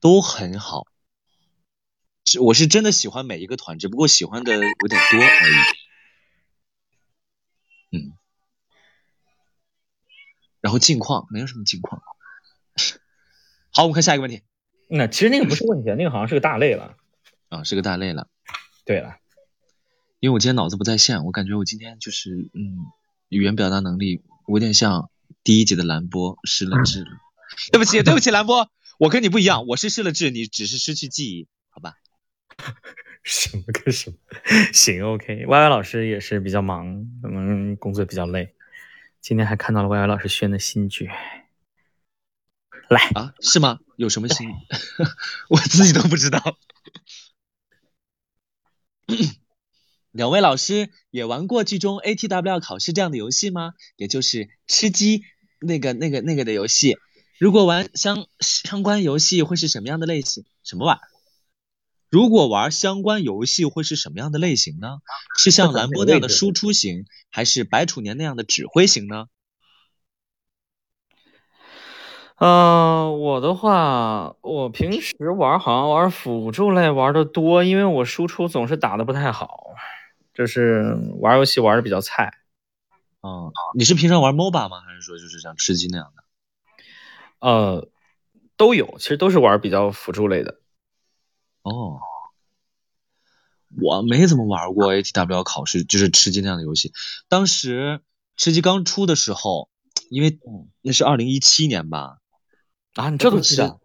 [0.00, 0.86] 都很好，
[2.24, 5.54] 是我是真的喜欢每一个团，只不过喜欢的有点多而已。
[7.98, 8.12] 嗯，
[10.60, 12.02] 然后近况没有什么近况。
[13.72, 14.42] 好，我们看下一个问题。
[14.88, 16.96] 那其实那个不是问题，那个好像是个大类了。
[17.48, 18.28] 啊，是个大类了。
[18.84, 19.16] 对了，
[20.18, 22.86] 因为我今天脑子不在线，我感觉我今天就是嗯，
[23.28, 25.10] 语言表达能力我有点像
[25.44, 27.10] 第一集的蓝波失了智了。
[27.70, 28.70] 对不起，对不起，蓝波。
[28.98, 31.94] 我跟你不一样，我是失了智，你只是失去记忆，好吧？
[33.22, 34.16] 什么跟什么？
[34.72, 35.46] 行，OK。
[35.46, 38.54] Y Y 老师也是比较忙，可能工作比较累。
[39.20, 41.10] 今天还看到了 Y Y 老师宣的新剧，
[42.88, 43.34] 来啊？
[43.40, 43.78] 是吗？
[43.96, 44.48] 有什么新？
[45.50, 46.56] 我自己都不知道。
[50.10, 53.74] 两位老师也玩过剧中 A T W 考试这样的游戏吗？
[53.96, 55.24] 也就是吃鸡
[55.60, 56.96] 那个、那个、那个的游戏。
[57.38, 60.44] 如果玩相相关游戏会是什么样的类型？
[60.64, 60.98] 什么玩？
[62.10, 64.98] 如果玩相关游戏会是什么样的类型呢？
[65.38, 69.26] 是像兰波那样的输出型，还是白楚年那样的指挥型呢？
[72.36, 79.74] 呃，我的话，我平时玩好像玩辅助类玩的多，因为我输出总是打的不太好，
[80.32, 82.32] 就是玩游戏玩的比较菜。
[83.22, 84.80] 嗯，你是平常玩 MOBA 吗？
[84.80, 86.24] 还是说就是像吃鸡那样的？
[87.40, 87.88] 呃，
[88.56, 90.59] 都有，其实都是玩比较辅助类的。
[91.62, 92.00] 哦，
[93.80, 96.92] 我没怎么玩过 ATW 考试，就是吃鸡那样的游戏。
[97.28, 98.00] 当时
[98.36, 99.68] 吃鸡刚出的时候，
[100.08, 100.38] 因为
[100.80, 102.18] 那是二零一七年吧，
[102.94, 103.78] 啊，你这都记得？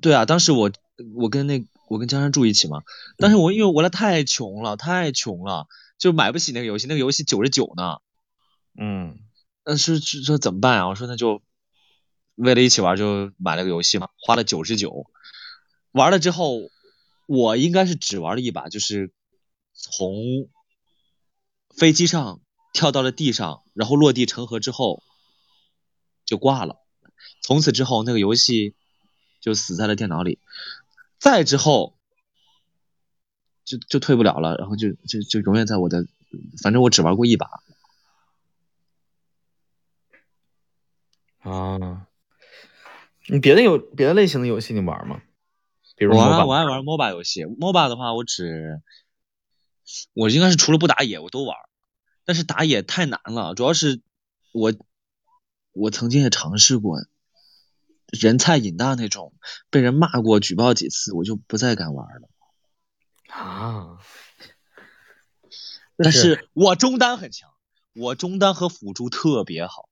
[0.00, 0.70] 对啊，当时我
[1.14, 2.82] 我跟那我跟江山住一起嘛，
[3.16, 7.98] 但是我因为我俩太穷了，太穷了，就买不起那个游戏，那个游戏九十九呢。
[8.78, 9.18] 嗯，
[9.64, 10.88] 那是这怎么办啊？
[10.88, 11.42] 我说那就
[12.34, 15.06] 为了一起玩，就买了个游戏嘛，花了九十九。
[15.92, 16.68] 玩了之后，
[17.26, 19.12] 我应该是只玩了一把，就是
[19.74, 20.48] 从
[21.76, 22.40] 飞机上
[22.72, 25.02] 跳到了地上，然后落地成盒之后
[26.24, 26.80] 就挂了。
[27.42, 28.74] 从此之后，那个游戏
[29.40, 30.38] 就死在了电脑里。
[31.18, 31.98] 再之后
[33.64, 36.06] 就就退不了了，然后就就就永远在我的，
[36.62, 37.62] 反正我只玩过一把。
[41.40, 42.06] 啊，
[43.28, 45.22] 你别的有别的类型的游戏你玩吗？
[45.96, 48.82] 比如我爱我爱玩 MOBA 游戏，MOBA 的话我只，
[50.12, 51.56] 我应该是除了不打野我都玩，
[52.26, 54.02] 但是打野太难了，主要是
[54.52, 54.74] 我
[55.72, 56.98] 我曾经也尝试过
[58.08, 59.32] 人菜瘾大那种，
[59.70, 62.28] 被人骂过举报几次，我就不再敢玩了。
[63.28, 63.98] 啊，
[65.96, 67.50] 但是我中单很强，
[67.94, 69.88] 我中单和辅助特别好。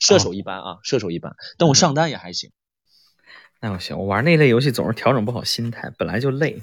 [0.00, 2.50] 射手一般啊，射手一般，但我上单也还行。
[3.64, 6.60] 那我行，我玩那类游戏总是调整不好心态，本来就累，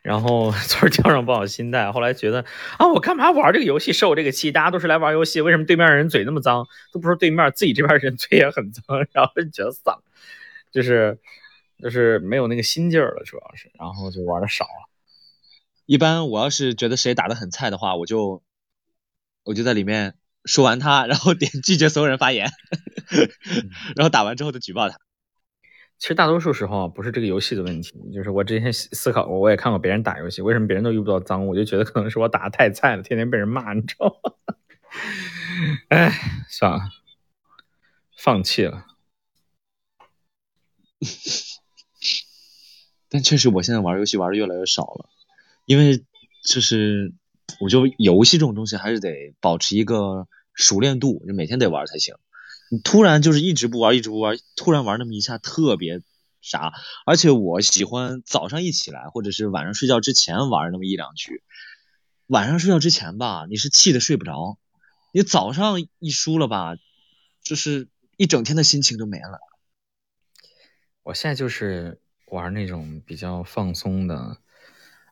[0.00, 1.92] 然后 总是调整不好心态。
[1.92, 2.42] 后来觉得
[2.78, 4.50] 啊，我干嘛玩这个游戏受这个气？
[4.50, 6.66] 大家都是来玩游戏，为什么对面人嘴那么脏？
[6.90, 8.82] 都不是对面自己这边人嘴也很脏，
[9.12, 10.02] 然后就觉得丧，
[10.72, 11.18] 就是
[11.82, 14.88] 就是没有那个心劲儿了，主要是，然后就玩的少了。
[15.84, 18.42] 一般我要是觉得谁打的很菜的话，我就
[19.44, 20.14] 我就在里面。
[20.44, 22.48] 说完他，然后点 拒绝所有人发言，
[23.96, 24.96] 然后打完之后就举报他。
[25.98, 34.32] 其实大多数时候不是这个游戏的问题，就是我之前思考过，我也看过别人打游戏，为什么别人都遇不到脏，我就觉得可能是我打的太菜了，天天被人骂，你知道吗？
[35.88, 36.12] 哎，
[36.48, 36.80] 算了，
[38.16, 38.86] 放弃了。
[43.10, 45.08] 但确实，我现在玩游戏玩的越来越少了，
[45.66, 46.04] 因为
[46.44, 47.12] 就是。
[47.60, 52.14] 我就游戏这种东西还是得保持一个熟练度，就每天得玩才行。
[52.70, 56.00] 你突然就是一直不玩，一直不玩，突然玩那么一下特别
[56.40, 56.72] 傻。
[57.06, 61.42] 而且我喜欢早上一起来，或者是晚上睡觉之前玩那么一两局。
[62.26, 64.58] 晚上睡觉之前吧，你是气的睡不着；
[65.12, 66.76] 你早上一输了吧，
[67.42, 69.38] 就是一整天的心情都没了。
[71.04, 74.38] 我现在就是玩那种比较放松的。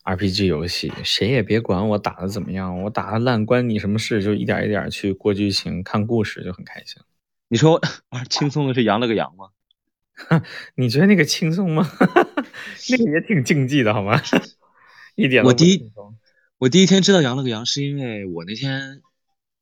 [0.08, 4.22] RPG 游戏，谁也别管我打的怎么样，我打的烂关你什么事？
[4.22, 7.02] 就一点一点去过剧情、看故事，就很开心。
[7.48, 7.80] 你说
[8.10, 9.50] 玩 轻松的是羊了个羊吗？
[10.74, 11.88] 你觉得那个轻松吗？
[12.90, 14.20] 那个也挺竞技的，好吗？
[15.14, 15.90] 一点我第一
[16.58, 19.02] 我第一天知道羊了个羊，是因为我那天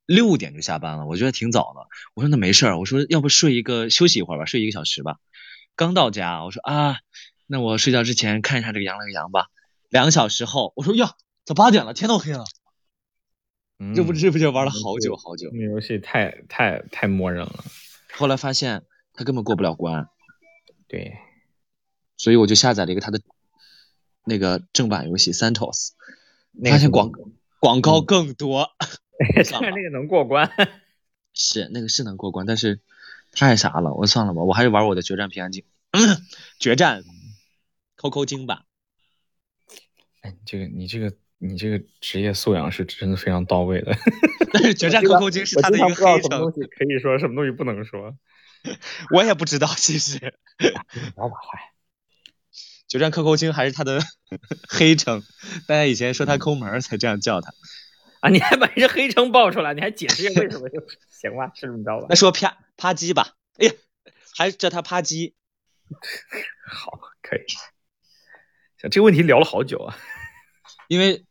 [0.06, 1.86] 六点就下班了，我觉得挺早的。
[2.14, 5.16] 我说那没事儿，我说要不睡一个休息一会儿吧，睡一个小时吧。
[5.76, 6.98] 刚到家，我说啊，
[7.46, 9.46] 那我睡觉之前看一下这个羊了个羊吧。
[9.90, 11.12] 两个小时后，我说呀，
[11.44, 12.44] 早八点了，天都黑了，
[13.94, 15.50] 这不知不觉玩了好久好久。
[15.52, 17.64] 那游戏太太太磨人了。
[18.12, 20.08] 后来发现他根本过不了关，
[20.88, 21.18] 对，
[22.16, 23.20] 所以我就下载了一个他的
[24.24, 25.90] 那个正版游戏《Santos》，
[26.70, 27.10] 发现广
[27.58, 28.70] 广告更多。
[29.48, 30.50] 看那个能过关，
[31.32, 32.80] 是那个是能过关，但是
[33.30, 35.64] 太啥了，我算了吧，我还是玩我的决战平安京，
[36.58, 37.04] 决战
[37.96, 38.64] QQ 精版。
[40.20, 43.94] 哎，你这个，你这个，你这个职业素养是真的非常到位的。
[44.52, 48.16] 但是决战 QQ 精是他的一个黑什么东西可以说，什么东西不能说？
[49.14, 50.18] 我也不知道，其实。
[51.16, 51.70] 老把坏。
[52.88, 54.00] 决战克扣精还是他的
[54.68, 55.22] 黑称，
[55.66, 57.52] 大家以前说他抠门才这样叫他。
[58.20, 60.80] 啊，你还把这黑称爆出来，你还解释为什么就？
[61.10, 62.06] 行吧，是这么着吧？
[62.08, 63.34] 那说啪啪叽吧。
[63.58, 63.72] 哎呀，
[64.36, 65.34] 还叫他啪叽。
[66.66, 67.44] 好，可以。
[68.80, 69.98] 行，这个问题聊了好久啊。
[70.88, 71.24] 因为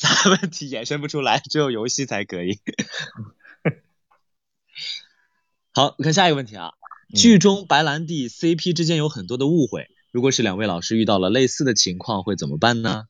[0.00, 2.58] 其他问题衍生不出来，只有游戏才可以。
[5.74, 6.72] 好，看下一个问题啊。
[7.14, 13.08] 剧中白兰地 CP 之间有很多的误会，如果是两位老师遇到了类似的情况，会怎么办呢？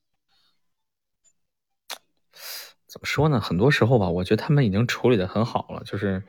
[2.87, 3.39] 怎么说呢？
[3.39, 5.83] 很多时候吧，我觉得他们已经处理的很好了。
[5.85, 6.21] 就是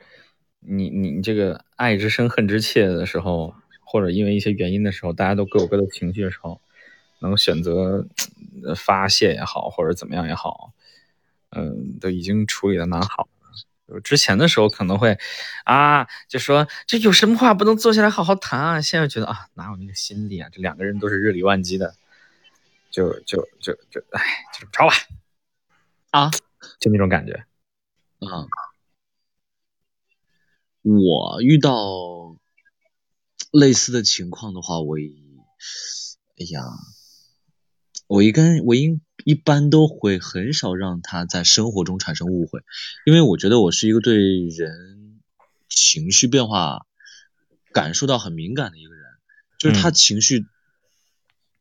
[0.61, 6.61] 你你你这个爱之深恨之切的时候，或者因为一些原因的时候，大家都各有各的情绪的时候。
[7.19, 8.05] 能选择
[8.75, 10.73] 发泄也好，或者怎么样也好，
[11.49, 13.27] 嗯，都已经处理的蛮好
[13.87, 15.17] 就之前的时候可能会
[15.65, 18.81] 啊，就说这有什么话不能坐下来好好谈啊？
[18.81, 20.49] 现在觉得啊，哪有那个心力啊？
[20.51, 21.95] 这两个人都是日理万机的，
[22.89, 24.21] 就就就就哎，
[24.53, 24.95] 就这么着吧，
[26.11, 26.31] 啊，
[26.79, 27.45] 就那种感觉。
[28.19, 28.47] 啊，
[30.81, 32.37] 我遇到
[33.51, 35.09] 类似的情况的话，我也，
[36.39, 36.63] 哎呀，
[38.13, 42.61] 我一跟我一一般都会很少让他在生活中产生误会，
[43.07, 45.19] 因为我觉得我是一个对人
[45.67, 46.85] 情绪变化
[47.71, 49.03] 感受到很敏感的一个人，
[49.57, 50.45] 就是他情绪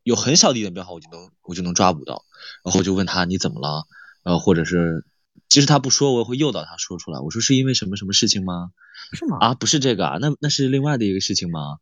[0.03, 2.23] 有很小的一点变化，我就能我就能抓捕到，
[2.63, 3.87] 然后我就问他你怎么了，
[4.23, 5.07] 呃，或者是。
[5.49, 7.21] 即使他不说，我也会诱导他说出来。
[7.21, 8.73] 我说是因为什么什么事情吗？
[9.13, 9.37] 是吗？
[9.39, 11.77] 啊，不是这个啊，那那是另外的一个事情吗？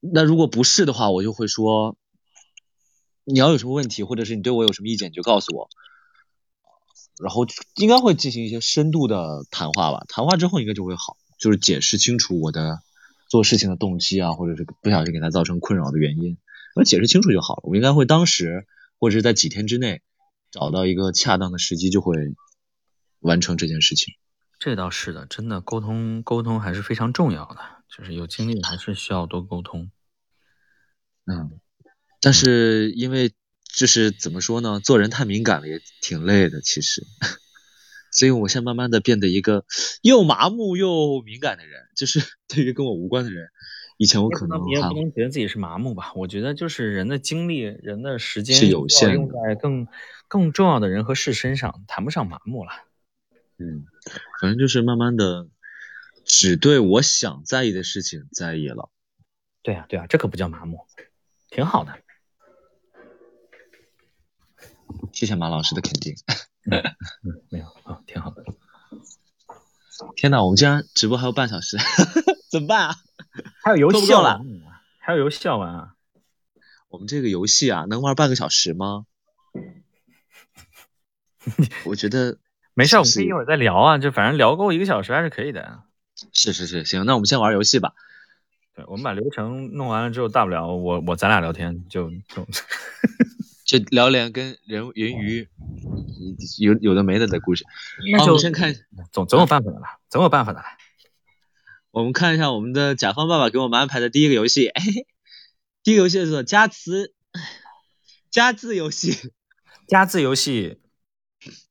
[0.00, 1.96] 那如果不是的话，我就会说，
[3.24, 5.68] 你要有什么问题，或者是你对我有什么意见，你就告诉我。
[7.20, 7.46] 然后
[7.76, 10.04] 应该会进行一些深度的谈话吧。
[10.08, 12.80] 谈话之后应该就会好，就是解释清楚我的
[13.28, 16.38] 做事情的动机啊，或者是不小心给他造成困扰的原因，
[16.74, 17.62] 我解释清楚就好了。
[17.64, 18.66] 我应该会当时
[18.98, 20.02] 或者是在几天之内。
[20.50, 22.14] 找到一个恰当的时机，就会
[23.20, 24.12] 完成这件事情。
[24.58, 27.58] 这倒是的，真的沟通沟通还是非常重要的，
[27.88, 29.90] 就是有精力还是需要多沟通。
[31.24, 31.58] 嗯，
[32.22, 33.32] 但是因为
[33.64, 37.04] 就是怎么说呢，做人太敏感了也挺累的，其实。
[38.14, 39.64] 所以我现在慢慢的变得一个
[40.02, 43.48] 又麻木又敏感的人，就是 对于跟我无关的人。
[43.96, 49.86] 以前我可能也不能觉得自己是麻木吧，我觉得就是人的精力、人的时间是有限，用在更
[50.28, 52.70] 更重要的人和事身上，谈不上麻木了。
[53.58, 53.86] 嗯，
[54.40, 55.46] 反正就是慢慢的，
[56.24, 58.90] 只对我想在意的事情在意了。
[59.62, 60.86] 对啊，对啊，这可不叫麻木，
[61.48, 61.98] 挺好的。
[65.12, 66.14] 谢谢马老师的肯定。
[66.70, 66.82] 嗯，
[67.50, 68.44] 没有啊，挺好的。
[70.16, 71.76] 天呐，我们竟然直播还有半小时，
[72.50, 72.96] 怎么办啊？
[73.62, 74.40] 还有游戏玩，
[74.98, 75.94] 还有游戏要玩啊！
[76.88, 79.06] 我们这个游戏啊，能玩半个小时吗？
[81.86, 82.38] 我觉得
[82.74, 85.82] 没事，我们可以一会儿再聊啊，就反正聊够一个小时还是可以的。
[86.32, 87.94] 是是是，行，那我们先玩游戏吧。
[88.74, 92.46] 对，我们把流程弄完了之后，大不了我我咱俩聊天就就
[93.64, 95.48] 就聊点跟人人鱼
[96.58, 97.64] 有有的没的的故事。
[98.12, 98.74] 那就先看，
[99.12, 100.76] 总总有办法的啦，总有办法的啦。
[101.90, 104.82] 我们看一下我们的甲方爸爸给我们安排的第一个游戏，哎，
[105.82, 107.12] 第一个游戏叫做加词
[108.30, 109.16] 加字游戏。
[109.88, 110.78] 加字游戏，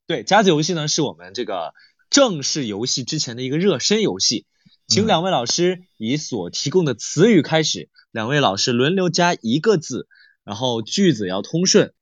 [0.06, 1.74] 对，加字游戏呢是我们这个
[2.12, 4.46] 正式游戏之前的一个热身游戏，
[4.86, 10.08] 请两位老师以所提供的词语开始，两位老师轮流加一个字，
[10.44, 11.94] 然后句子要通顺，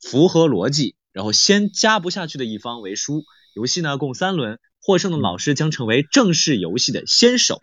[0.00, 3.24] 符合逻辑，然后先加不下去的一方为输。
[3.54, 4.58] 游戏呢共三轮。
[4.86, 7.58] 获胜的老师将成为正式游戏的先手。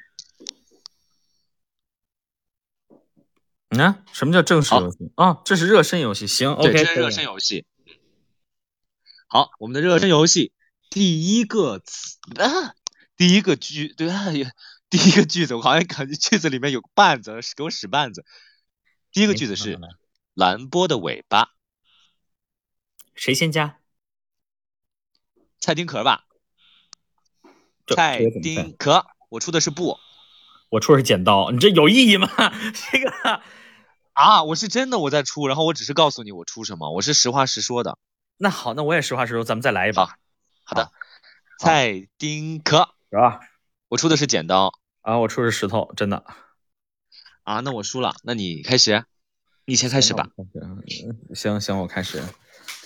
[3.68, 5.12] 啊，什么叫正式游戏？
[5.14, 6.26] 啊，这是热身游戏。
[6.26, 7.68] 行，OK，这是热身游戏。
[9.28, 10.52] 好，我们的热身游戏
[10.90, 12.74] 第一个词啊，
[13.16, 14.32] 第一个句对啊，
[14.90, 18.26] 第一个句子，我好像感觉句子里面有绊子，给我使绊子。
[19.12, 19.80] 第一个句子是
[20.34, 21.52] 蓝波的尾巴，
[23.14, 23.78] 谁先加？
[25.60, 26.26] 蔡丁壳吧。
[27.88, 29.98] 蔡丁壳，我出的是布，
[30.70, 32.30] 我出的是剪刀，你这有意义吗？
[32.92, 33.42] 这个
[34.14, 37.98] 啊，我是真的我在出，然后我只是告诉你我出什么，我是实话实说的。
[38.38, 40.18] 那好，那我也实话实说，咱们再来一把。
[40.64, 40.92] 好的，
[41.60, 43.42] 蔡丁壳是吧？
[43.90, 46.24] 我出的是剪刀啊，我出的是石头，真的。
[47.44, 49.06] 啊，那我输了，那你开始，
[49.72, 50.28] 你先开始吧。
[51.34, 52.22] 行行，我开始。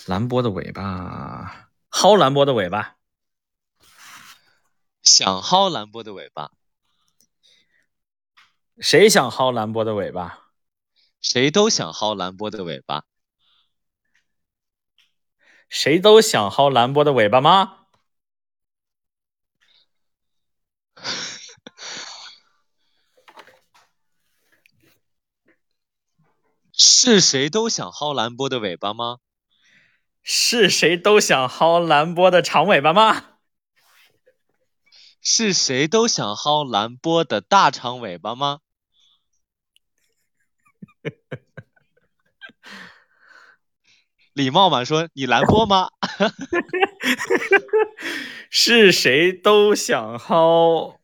[0.06, 2.94] 兰波的尾巴，薅兰波的尾巴。
[5.02, 6.52] 想薅兰波的尾巴，
[8.78, 10.52] 谁想薅兰波的尾巴？
[11.20, 13.02] 谁都想薅兰波的尾巴。
[15.68, 17.75] 谁都想薅兰波的尾巴吗？
[26.78, 29.16] 是谁都想薅兰波的尾巴吗？
[30.22, 33.38] 是谁都想薅兰波的长尾巴吗？
[35.22, 38.58] 是谁都想薅蓝波的大长尾巴吗？
[44.34, 45.88] 李茂满说：“你蓝波吗？”
[48.50, 50.98] 是谁都想薅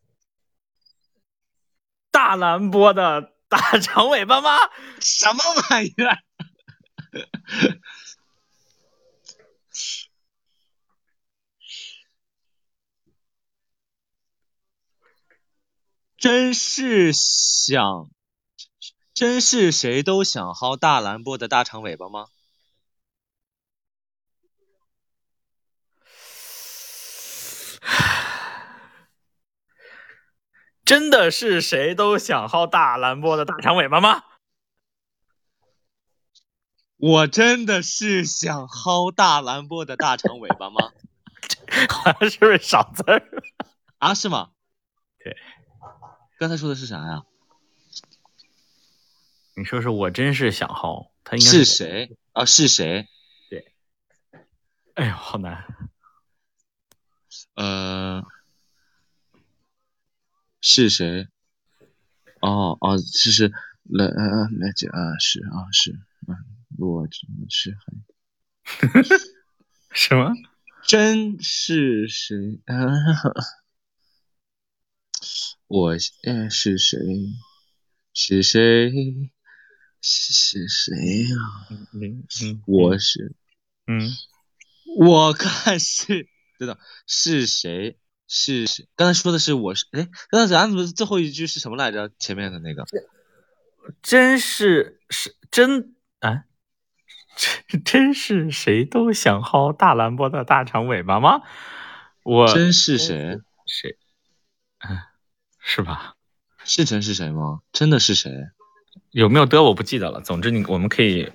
[2.11, 4.57] 大蓝波的大长尾巴吗？
[5.01, 6.17] 什么玩意儿？
[16.17, 18.09] 真是想，
[19.13, 22.27] 真是谁都想薅大蓝波的大长尾巴吗？
[30.85, 34.25] 真的是谁都想薅大蓝波的大长尾巴吗？
[36.97, 40.93] 我真的是想薅大蓝波的大长尾巴吗？
[41.91, 43.23] 好像是不是少字儿？
[43.99, 44.51] 啊，是吗？
[45.19, 45.37] 对。
[46.39, 47.23] 刚才说的是啥呀？
[49.55, 52.45] 你说说我真是想薅，他应该是谁啊？
[52.45, 53.09] 是谁？
[53.51, 53.75] 对。
[54.95, 55.65] 哎呦，好难。
[57.55, 58.23] 呃，
[60.63, 61.29] 是谁？
[62.41, 63.53] 哦哦，是是
[63.85, 65.93] 来呃来姐啊，是啊是，
[66.27, 66.37] 嗯，
[66.79, 68.03] 我真是很
[69.93, 70.33] 什么？
[70.87, 72.61] 真是谁？
[72.67, 72.75] 啊、
[75.67, 75.91] 我
[76.25, 76.99] 呃是谁？
[78.15, 79.31] 是谁？
[80.01, 81.37] 是谁呀、
[81.71, 83.35] 嗯嗯嗯，我是，
[83.87, 84.11] 嗯，
[84.99, 87.99] 我看是，知道，是谁？
[88.29, 88.87] 是是？
[88.97, 92.11] 刚才说的是我是，哎，刚才咱怎么最后一句是什么来着？
[92.19, 92.85] 前面的那个
[94.03, 96.45] 真是是真啊，
[97.37, 101.43] 真真是谁都想薅大蓝波的大长尾巴吗？
[102.23, 103.41] 我真是谁？
[103.67, 103.99] 谁？
[104.79, 104.99] 嗯，
[105.59, 106.15] 是吧？
[106.65, 107.61] 是真是谁吗？
[107.73, 108.31] 真的是谁？
[109.11, 110.21] 有没有的我不记得了。
[110.21, 111.33] 总之你我们可以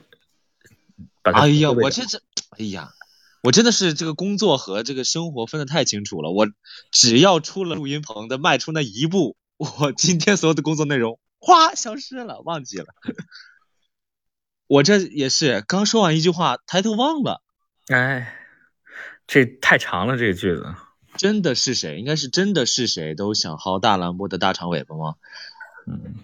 [1.21, 1.41] 把它。
[1.41, 2.21] 哎呀，我这这，
[2.51, 2.93] 哎呀，
[3.43, 6.31] 我真的是这个工作和这个生活分得太清楚了。
[6.31, 6.47] 我
[6.91, 12.87] 只要出了录音棚的迈出那一步， 我今天所有的工作内容哗消失了，忘记了。
[14.67, 17.41] 我这也是刚说完一句话，抬头忘了。
[17.87, 18.35] 哎，
[19.27, 20.75] 这太长了，这个句子。
[21.15, 21.97] 真的是谁？
[21.97, 25.15] 应该是真的是谁都想薅大蓝波的大长尾巴吗？
[25.87, 26.15] 嗯，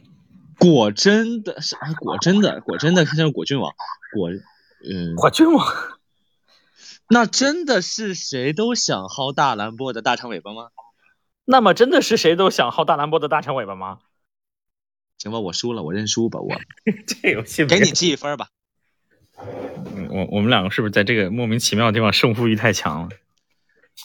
[0.59, 3.73] 果真的是啊，果真的，果真的，看像果郡王，
[4.13, 4.29] 果，
[4.83, 5.65] 嗯，果郡王。
[7.13, 10.69] 那真的是谁都想薅大蓝波的大长尾巴吗？
[11.45, 13.99] 那么真的是谁都想薅大蓝波的大长尾巴吗？
[15.19, 16.59] 行吧，我输了，我认输吧，我
[17.05, 18.49] 这游戏给你记一分吧。
[19.37, 23.09] 嗯我我们两个是不是在这个莫名其妙的地方胜负欲太强了？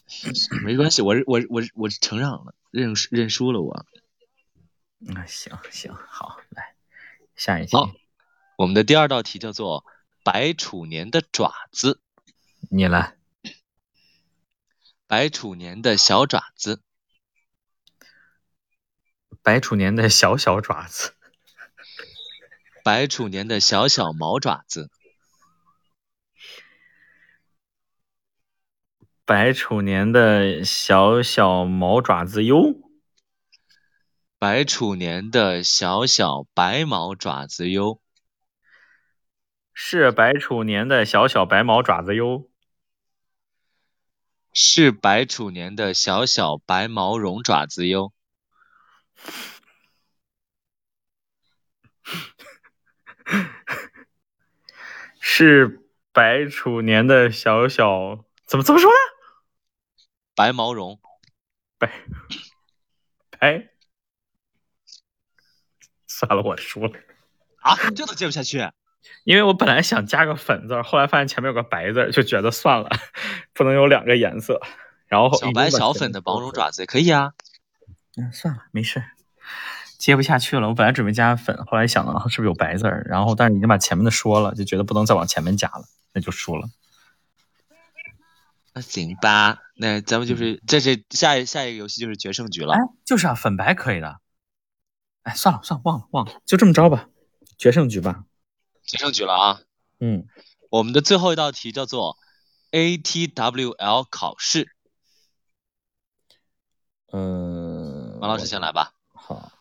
[0.64, 3.86] 没关系，我我我我承让了，认认输了我。
[4.98, 6.74] 那，行行好，来
[7.36, 7.74] 下一题。
[7.74, 7.90] 好，
[8.58, 9.84] 我们的第二道题叫做
[10.22, 12.00] 白楚年的爪子。
[12.70, 13.16] 你来。
[15.06, 16.82] 白楚年的小爪子。
[19.42, 21.14] 白楚年的小小爪子。
[22.84, 24.90] 白楚年的小小毛爪子。
[29.24, 32.74] 白楚年的小小毛爪子哟。
[34.38, 38.02] 白楚年的小小白毛爪子哟。
[39.72, 42.47] 是白楚年的小小白毛爪子哟。
[44.52, 48.12] 是白楚年的小小白毛绒爪子哟。
[55.20, 55.82] 是
[56.12, 58.96] 白楚年的小小怎么怎么说呢？
[60.34, 60.98] 白毛绒，
[61.78, 61.92] 白
[63.30, 63.68] 白，
[66.06, 66.92] 算了，我输了
[67.60, 67.76] 啊！
[67.88, 68.58] 你这都接不下去，
[69.24, 72.88] 因为我本来想加个粉字，后来发现前面有个白字，就觉得算了，
[73.58, 74.62] 不能有两个颜色。
[75.08, 77.32] 然后小白小粉的毛绒爪子也可以啊。
[78.16, 79.02] 嗯，算了，没事，
[79.98, 80.68] 接不下去了。
[80.68, 86.68] 我本来准备加粉，后来想了是不是有白字儿，然后但是已经把前面的说了，就觉得不能再往前面加了，那就输了。
[88.74, 92.74] 那行吧，那咱们就是这是下一下一个游戏就是决胜局了。
[92.74, 94.20] 哎，就是啊，粉白可以的。
[95.22, 97.08] 哎，算了算了，忘了忘了，就这么着吧，
[97.56, 98.24] 决胜局吧。
[98.84, 99.60] 决胜局了啊。
[100.00, 100.26] 嗯，
[100.70, 102.18] 我们的最后一道题叫做
[102.70, 104.74] ATWL 考试。
[107.10, 108.94] 嗯，王老师先来吧。
[109.08, 109.52] 好，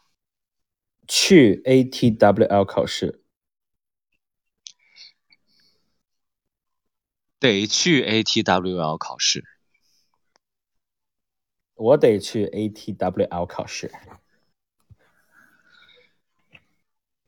[1.08, 3.24] 去 ATWL 考试。
[7.40, 9.46] 得去 ATWL 考试。
[11.76, 13.94] 我得去 ATWL 考试。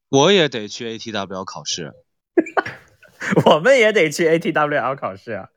[0.09, 1.93] 我也得去 ATWL 考试。
[3.45, 5.49] 我们也得去 ATWL 考试啊。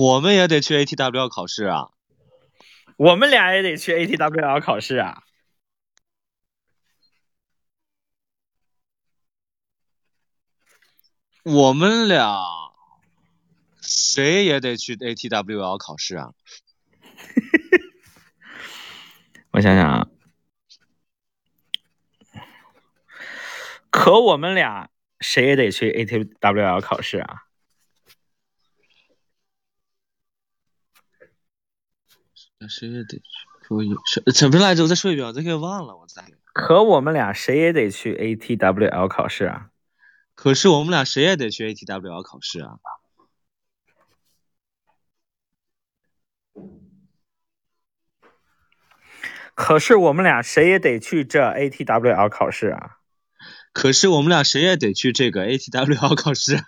[0.00, 1.90] 我们也得去 ATWL 考试啊。
[2.96, 5.24] 我们俩也得去 ATWL 考试啊。
[11.42, 12.40] 我们俩
[13.82, 16.32] 谁也得去 ATWL 考试啊！
[19.52, 20.08] 我想想啊，
[23.90, 24.88] 可我们俩
[25.20, 27.49] 谁也得去 ATWL 考试啊！
[32.68, 33.22] 谁也得去。
[33.66, 34.82] 说有什什么来着？
[34.82, 36.24] 我再说一遍，我这给忘了，我再。
[36.52, 39.70] 可我们俩谁也得去 ATWL 考试啊！
[40.34, 42.78] 可是我们俩谁也得去 ATWL 考试啊！
[49.54, 52.96] 可是我们俩谁也得去这 ATWL 考试啊！
[53.72, 56.64] 可是我们俩谁也得去这个 ATWL 考试啊！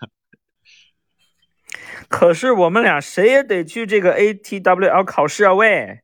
[2.08, 5.54] 可是我们俩谁也得去这个 ATWL 考试啊！
[5.54, 6.00] 喂！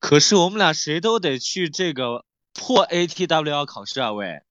[0.00, 4.12] 可是我们俩谁都得去这个破 ATWL 考试啊！
[4.12, 4.42] 喂！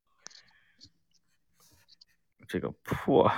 [2.47, 3.31] 这个破，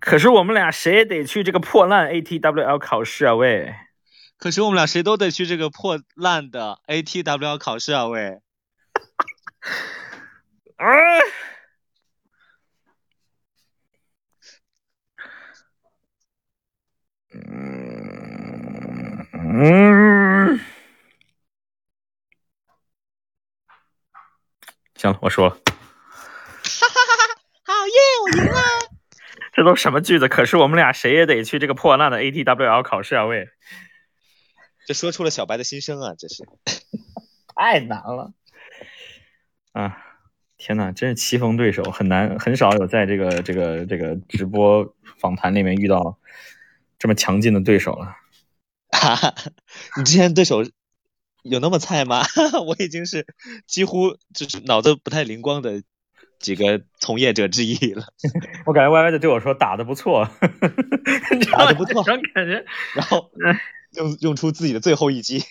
[0.00, 3.34] 可是我们俩谁也得去这个破烂 ATWL 考试啊！
[3.34, 3.74] 喂！
[4.38, 8.06] 可是我们俩谁都得去这个破烂的 ATWL 考试啊！
[8.06, 8.40] 喂！
[10.76, 10.86] 啊！
[17.48, 20.60] 嗯嗯，
[24.94, 25.54] 行了，我说了。
[25.54, 25.60] 哈
[26.88, 27.34] 哈哈哈！
[27.64, 28.60] 好耶，我赢了！
[29.52, 30.28] 这都什么句子？
[30.28, 33.24] 可是我们俩谁也得去这个破烂的 ATWL 考试啊！
[33.24, 33.48] 喂！
[34.86, 36.14] 这说出了小白的心声啊！
[36.18, 36.44] 这是
[37.54, 38.32] 太难了
[39.72, 40.02] 啊！
[40.58, 46.18] 天呐，真是棋逢对手，很难，很少有在这个这个这个直播访谈里面遇到
[46.98, 48.16] 这么强劲的对手了。
[48.90, 49.34] 哈哈，
[49.96, 50.64] 你之前对手
[51.42, 52.22] 有那么菜吗？
[52.66, 53.26] 我已经是
[53.66, 55.82] 几乎就是脑子不太灵光的
[56.38, 58.06] 几个从业者之一了。
[58.66, 60.28] 我感觉 Y Y 在对我说打的不错，
[61.52, 63.30] 打的不错，然后感觉，然后
[63.92, 65.44] 用用出自己的最后一击。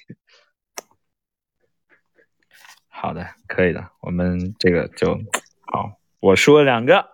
[2.87, 5.19] 好的，可以的，我们这个就
[5.61, 5.99] 好。
[6.19, 7.09] 我说两个，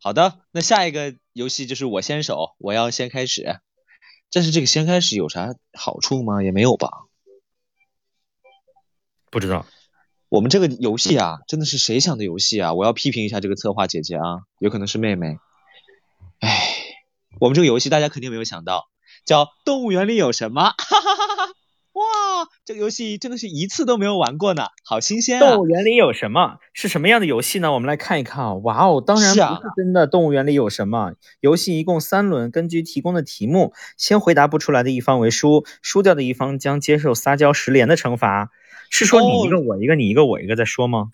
[0.00, 3.60] 好的，那下一个游戏就是我先手，我要先开始。
[4.30, 6.42] 但是这个先开始有啥好处吗？
[6.42, 6.90] 也没有吧。
[9.30, 9.66] 不知道。
[10.28, 12.72] 我们这个游戏啊，真的是谁想的游戏啊？
[12.72, 15.36] 我要批评一下这个策划姐姐啊，有可能是妹妹。
[16.40, 16.74] 哎，
[17.38, 18.88] 我们这个游戏大家肯定没有想到，
[19.26, 20.62] 叫动物园里有什么？
[20.62, 21.52] 哈哈哈哈！
[21.92, 22.04] 哇，
[22.64, 25.50] 这个游戏真的是一次都没有玩过呢，好新鲜啊！
[25.50, 26.56] 动物园里有什么？
[26.72, 27.70] 是什么样的游戏呢？
[27.72, 28.54] 我们来看一看啊！
[28.54, 30.06] 哇哦，当然不是真的。
[30.06, 31.12] 动物园里有什么？
[31.40, 38.50] 游戏一共三轮，根据提供的题目，先回答不出来的一方为输，输掉的一方将接受撒娇十连的惩罚。
[38.88, 41.10] 是说你一个我一个，你一个我一个在说吗？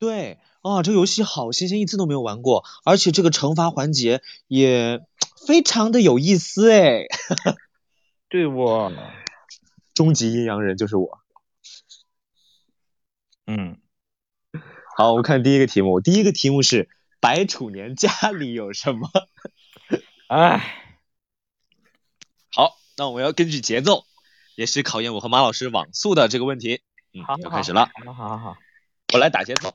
[0.00, 5.00] 对啊，这个游戏好新鲜，一次都没有玩过，而且这个惩罚环节也
[5.46, 7.04] 非常的有意思哎。
[8.28, 8.92] 对我。
[10.00, 11.20] 终极阴阳人就是我。
[13.44, 13.78] 嗯，
[14.96, 16.00] 好，我们看第一个题目。
[16.00, 16.88] 第一个题目是
[17.20, 19.10] 白楚年家里有什么？
[20.26, 20.96] 哎，
[22.50, 24.06] 好，那我们要根据节奏，
[24.54, 26.80] 也是考验我和马老师网速的这个问题。
[27.12, 27.90] 嗯，要开始了。
[28.06, 28.56] 好好好，
[29.12, 29.74] 我来打节奏。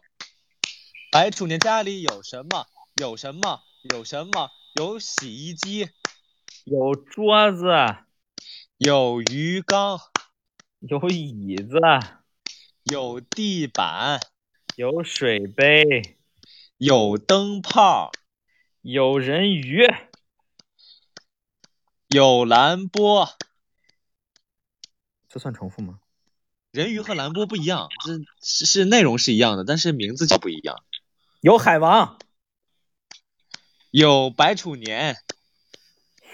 [1.11, 2.65] 白楚年家里有什么？
[2.95, 3.61] 有什么？
[3.93, 4.49] 有什么？
[4.73, 5.89] 有洗衣机，
[6.63, 7.67] 有桌子，
[8.79, 9.99] 有鱼缸。
[10.87, 11.79] 有椅子，
[12.83, 14.19] 有地板，
[14.75, 16.17] 有水杯，
[16.77, 18.11] 有灯泡，
[18.81, 19.87] 有人鱼，
[22.09, 23.35] 有蓝波。
[25.27, 25.99] 这算重复吗？
[26.69, 30.83] 人鱼和蓝波不一样，是是是内容是一样的，但是名字就不一样。
[31.41, 32.19] 有海王，
[33.89, 35.17] 有白楚年，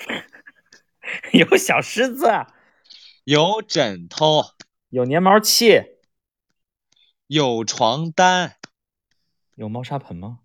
[1.31, 2.27] 有小狮子。
[3.23, 4.43] 有枕头，
[4.89, 5.99] 有粘毛器，
[7.27, 8.57] 有床单，
[9.53, 10.39] 有猫砂盆吗？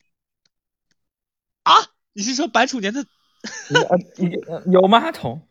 [1.63, 1.73] 啊，
[2.13, 3.07] 你是说白楚年的？
[4.71, 5.49] 有马桶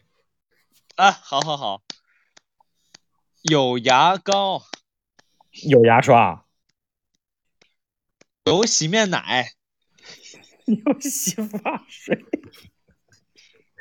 [0.95, 1.84] 啊，好好好，
[3.41, 4.63] 有牙膏，
[5.63, 6.45] 有牙刷，
[8.43, 9.53] 有洗面奶，
[10.65, 12.23] 有洗发水，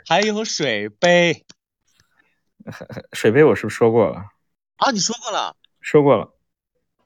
[0.07, 1.45] 还有水杯。
[3.13, 4.31] 水杯我是不是说过了？
[4.77, 6.35] 啊，你说过了，说过了。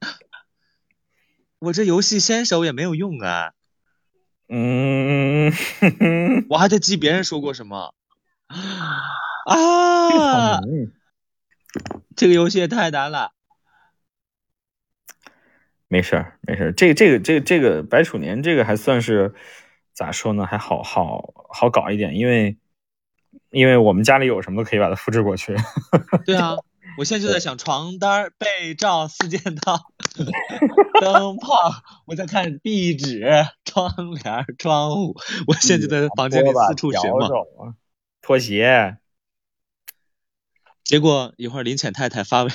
[1.59, 3.52] 我这游戏先手也没有用啊。
[4.48, 5.52] 嗯，
[6.48, 7.94] 我还在记别人说过什么。
[9.46, 10.61] 啊，
[12.16, 13.32] 这个游戏也太难了。
[15.88, 16.72] 没事儿，没事儿。
[16.72, 19.34] 这、这个、这个、这个白楚年这个还算是
[19.92, 20.46] 咋说呢？
[20.46, 22.56] 还好好好搞一点，因为。
[23.51, 25.57] 因为我们家里有什么都可以把它复制过去。
[26.26, 26.57] 对啊，
[26.99, 29.90] 我现在就在想床单、被罩、四件套、
[31.01, 31.72] 灯泡，
[32.07, 33.24] 我在看壁纸、
[33.64, 35.16] 窗帘、窗户。
[35.46, 37.74] 我现在就在房间里四处寻摸。
[38.20, 38.99] 拖鞋。
[40.84, 42.51] 结果一会儿林浅太太发微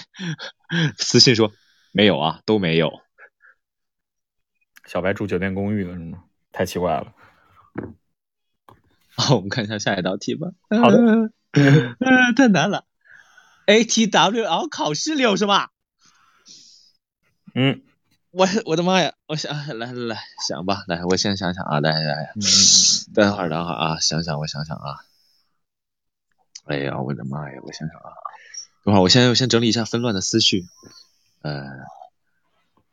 [0.98, 1.52] 私信说
[1.92, 3.02] 没有啊，都没有。
[4.86, 6.24] 小白住酒店公寓了是吗？
[6.52, 7.14] 太奇怪了。
[9.18, 10.50] 好，我们看一下下一道题吧。
[10.82, 10.98] 好的
[11.54, 12.86] 呃，太难了。
[13.68, 15.68] ATWL 考试里有什么？
[17.56, 17.82] 嗯
[18.32, 19.14] 我我的妈呀！
[19.28, 25.06] 我想来来来想吧，来我先想想啊，来来来，嗯嗯等会儿等会儿啊，想想我想想啊。
[26.66, 27.60] 哎呀，我的妈呀！
[27.62, 28.10] 我想想啊，
[28.84, 30.66] 等会儿我先我先整理一下纷乱的思绪。
[31.44, 31.52] 呃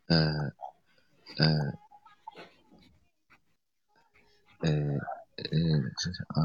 [0.09, 0.53] 呃
[1.39, 1.79] 呃嗯
[4.61, 4.71] 呃，
[5.43, 6.39] 想想啊，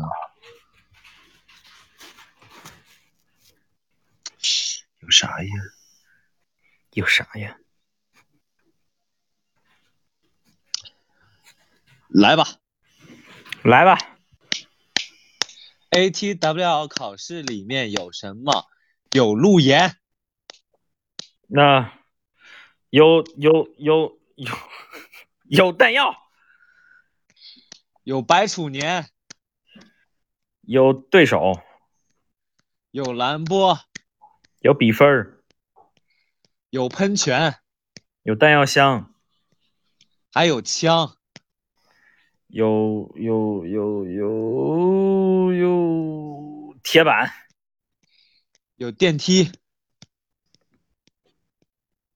[5.00, 5.50] 有啥呀？
[6.94, 7.58] 有啥呀？
[12.08, 12.46] 来吧
[13.64, 13.98] 来吧
[15.92, 18.68] ，，ATWL 考试里面有什么？
[19.12, 19.98] 有路演，
[21.48, 22.00] 那
[22.90, 24.58] 有有有有
[25.50, 26.25] 有弹药，
[28.06, 29.10] 有白楚年，
[30.62, 31.60] 有对手，
[32.92, 33.80] 有蓝波，
[34.60, 35.44] 有比分儿，
[36.70, 37.56] 有喷泉，
[38.22, 39.12] 有弹药箱，
[40.32, 41.18] 还有枪，
[42.46, 47.34] 有有有有有铁板，
[48.76, 49.52] 有电梯，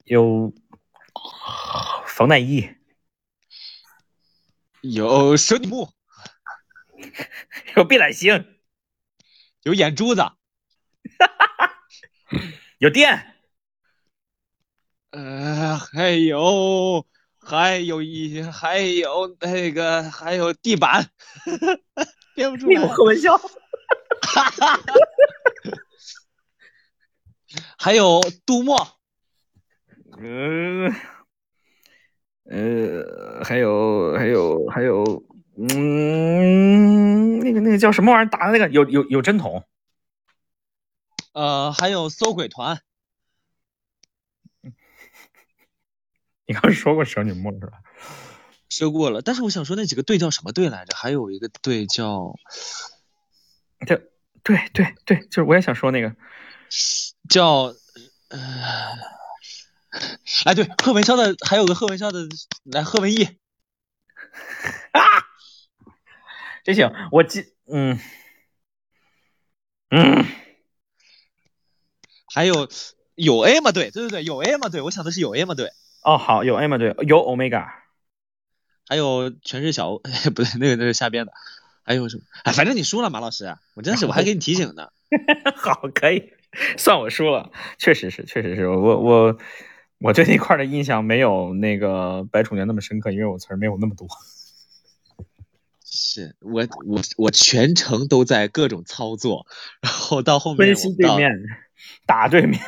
[0.03, 0.53] 有
[2.05, 2.69] 防弹衣，
[4.81, 5.91] 有蛇女木，
[7.75, 8.59] 有避懒星，
[9.63, 10.21] 有眼珠子，
[12.79, 13.35] 有电，
[15.11, 17.05] 呃，还有
[17.39, 21.09] 还有一还有那个还有地板，
[22.35, 23.37] 编不出来，贺文霄，
[27.77, 28.77] 还有杜牧，
[30.17, 30.93] 嗯
[32.49, 35.23] 呃，还有还有还有，
[35.55, 39.63] 嗯，那个那个叫什么玩意儿打的那个有有有针筒，
[41.33, 42.81] 呃，还有搜鬼团，
[46.47, 47.83] 你刚说过蛇女木是吧？
[48.67, 50.95] 说过了，但是我想说那几个队叫什么队来着？
[50.95, 52.33] 还有一个队叫
[53.85, 53.95] 叫
[54.41, 56.15] 对对对，就是我也想说那个，
[57.29, 57.75] 叫
[58.29, 58.39] 呃，
[60.45, 62.27] 哎，对，贺文霄的还有个贺文霄的，
[62.63, 63.27] 来贺文义，
[66.63, 67.99] 这行我记嗯
[69.89, 70.25] 嗯
[72.31, 72.69] 还有
[73.15, 73.71] 有 A 吗？
[73.71, 74.69] 对，对对对，有 A 吗？
[74.69, 75.55] 对，我想的是有 A 吗？
[75.55, 75.71] 对，
[76.03, 77.67] 哦好有 Emma 对有 Omega
[78.87, 81.31] 还有全是小，哎， 不对，那个那是瞎编的，
[81.83, 82.23] 还有什么？
[82.43, 84.89] 哎，反正你输了，马老师，我真是我还给你提醒呢。
[85.55, 86.33] 好可以
[86.77, 89.37] 算我输了，确实是确实是我我我
[90.13, 94.07] 对那块儿的印象没有那个白楚年那么深刻，因为我词儿没有那么多。
[95.83, 99.45] 是我我我全程都在各种操作，
[99.81, 101.31] 然后到后面分我到析对面，
[102.05, 102.61] 打对面，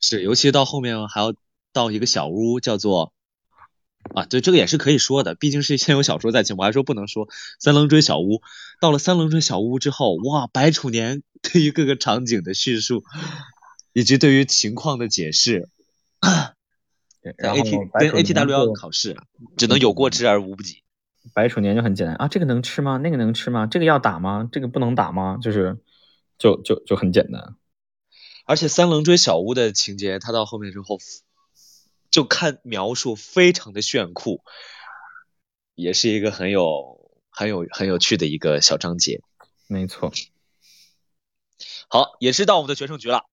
[0.00, 1.34] 是，尤其到后面还要
[1.72, 3.12] 到一个小屋，叫做
[4.14, 7.28] 啊，对，这个也是可以说的，毕竟是先有小说在前，我还说不能说
[7.60, 8.40] 三棱锥小屋。
[8.80, 13.04] 到了三棱锥小屋之后，哇，白楚年对于各个场景的叙述，
[13.92, 15.68] 以及对于情况的解释，
[17.22, 19.16] 对然后 AT 跟白楚年 ATWL 就考试
[19.56, 20.82] 只能有过之而无不及。
[21.34, 22.98] 白鼠年就很简单啊，这个能吃吗？
[22.98, 23.66] 那个能吃吗？
[23.66, 24.48] 这个要打吗？
[24.52, 25.38] 这个不能打吗？
[25.42, 25.78] 就是
[26.38, 27.56] 就就就很简单。
[28.44, 30.98] 而且三棱锥小屋的情节，它到后面之后，
[32.12, 34.44] 就看描述非常的炫酷，
[35.74, 39.20] 也是一个很有很有很有趣的一个小章节。
[39.66, 40.12] 没错，
[41.88, 43.24] 好，也是到我们的决胜局了。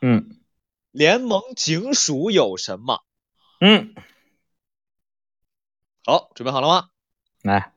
[0.00, 0.38] 嗯
[0.94, 3.04] 联盟警署有什么？
[3.58, 3.96] 嗯，
[6.04, 6.88] 好，准备好了吗？
[7.42, 7.72] 来，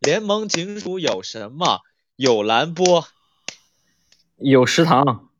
[0.00, 1.82] 联盟警署有什么？
[2.16, 3.06] 有蓝波，
[4.38, 5.30] 有食堂，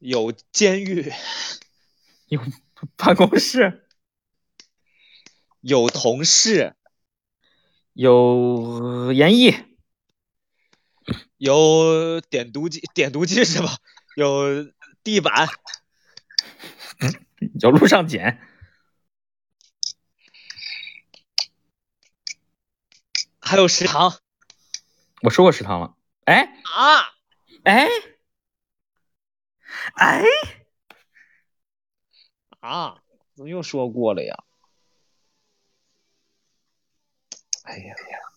[0.00, 1.12] 有监狱，
[2.26, 2.42] 有
[2.96, 3.86] 办公室，
[5.60, 6.74] 有同事，
[7.92, 9.54] 有演艺，
[11.36, 13.70] 有点读机，点读机是什么？
[14.16, 14.64] 有
[15.02, 15.48] 地板，
[17.60, 18.40] 有路上捡，
[23.40, 24.20] 还有食堂
[25.22, 25.96] 我说过食堂了。
[26.24, 27.14] 哎啊！
[27.64, 27.88] 哎
[29.94, 30.22] 哎，
[32.60, 33.02] 啊，
[33.34, 34.44] 怎么又说过了呀？
[37.64, 38.29] 哎呀呀！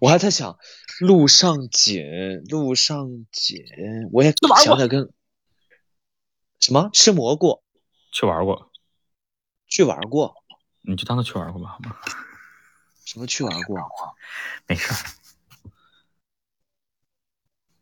[0.00, 0.58] 我还在想，
[1.00, 2.02] 陆上锦，
[2.48, 3.64] 陆上锦，
[4.12, 4.32] 我也
[4.62, 5.12] 想想跟
[6.60, 7.62] 什么吃蘑菇
[8.12, 8.70] 去玩过，
[9.68, 10.34] 去玩过，
[10.80, 11.96] 你就当他去玩过吧，好吗？
[13.04, 13.78] 什么去玩过？
[14.66, 14.96] 没事儿。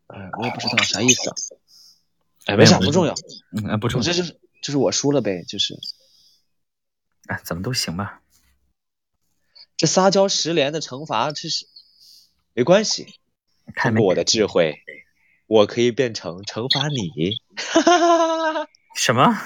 [0.07, 1.35] 哎，我也不知道啥意思啊。
[2.45, 3.15] 哎，没啥，不重要。。
[3.51, 4.03] 嗯，哎不重要。
[4.03, 5.79] 我这就是就是我输了呗，就是
[7.25, 8.21] 哎，怎么都行吧。
[9.77, 11.67] 这撒娇十连的惩罚，这是
[12.55, 13.19] 没关系。
[13.75, 14.81] 太没通过我的智慧，
[15.47, 17.11] 我可以变成惩罚你。
[18.95, 19.37] 什么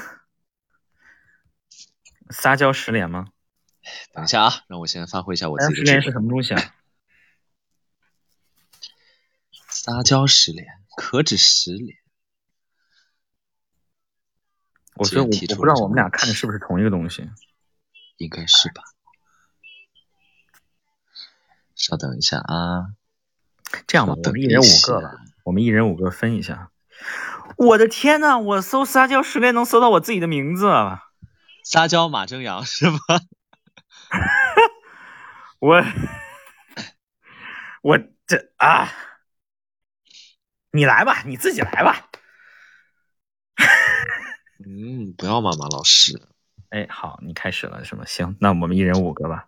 [2.30, 3.30] 撒娇十连吗？
[4.14, 6.12] 等一下啊，让我先发挥一下我撒娇十连是。
[6.12, 6.62] 什么东西啊？
[9.70, 11.98] 撒娇十连，可止十连。
[14.96, 17.28] 我觉得我不知道我们俩看的是不是同一个东西。
[18.18, 18.84] 应该是吧？
[21.74, 22.94] 稍等一下啊，
[23.88, 25.12] 这样吧，我们一人五个吧，
[25.44, 26.72] 我们一人五个分一下。
[27.58, 31.04] 我的天呐，我搜撒娇十连能搜到我自己的名字，啊
[31.64, 33.00] 撒娇马正阳是吗？
[35.60, 35.84] 我
[37.82, 38.90] 我这啊，
[40.72, 42.08] 你来吧，你自己来吧。
[44.66, 46.22] 嗯，不要嘛，马老师。
[46.70, 48.04] 哎，好，你开始了是吗？
[48.06, 49.48] 行，那我们一人五个吧。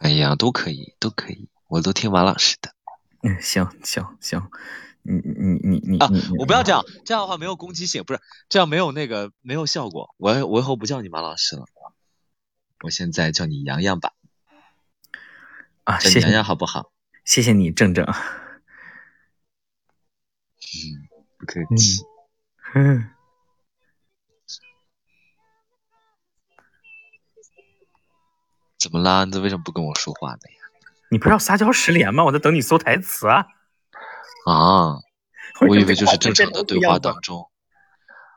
[0.00, 2.73] 哎呀，都可以，都可以，我都听马老师的
[3.24, 4.50] 嗯，行行行，
[5.02, 8.20] 你你你你啊我不要这样，这样的话没有攻击性，不是
[8.50, 10.14] 这样没有那个没有效果。
[10.18, 11.64] 我我以后不叫你马老师了，
[12.82, 14.12] 我现在叫你洋洋吧，
[15.84, 16.92] 啊，谢谢洋好不好？
[17.24, 18.04] 谢谢你，正正。
[18.04, 18.12] 嗯，
[21.38, 22.02] 不客气。
[22.74, 23.08] 嗯，
[28.78, 29.24] 怎么啦？
[29.24, 30.63] 你为什么不跟我说话呢呀？
[31.14, 32.24] 你不是要撒娇十连吗？
[32.24, 33.46] 我在等你搜台词啊。
[34.46, 34.98] 啊，
[35.68, 37.48] 我以为就是正常的对话当中，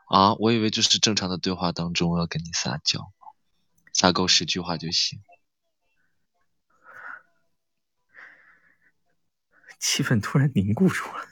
[0.06, 3.10] 啊，我以为就是正常的对话当中要跟你撒娇，
[3.92, 5.20] 撒够十句话就行。
[9.80, 11.26] 气氛突然凝固住了。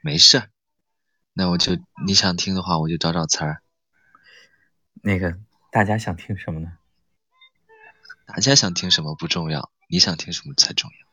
[0.00, 0.50] 没事儿，
[1.32, 1.72] 那我就
[2.06, 3.60] 你想听的话，我就找找词儿。
[5.02, 5.36] 那个，
[5.72, 6.78] 大家想听什么呢？
[8.24, 11.08] 大家想听什么不重要，你想听什么才重要。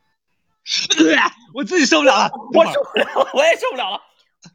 [1.53, 4.01] 我自己受不了了， 我受不了了，我也受不了了。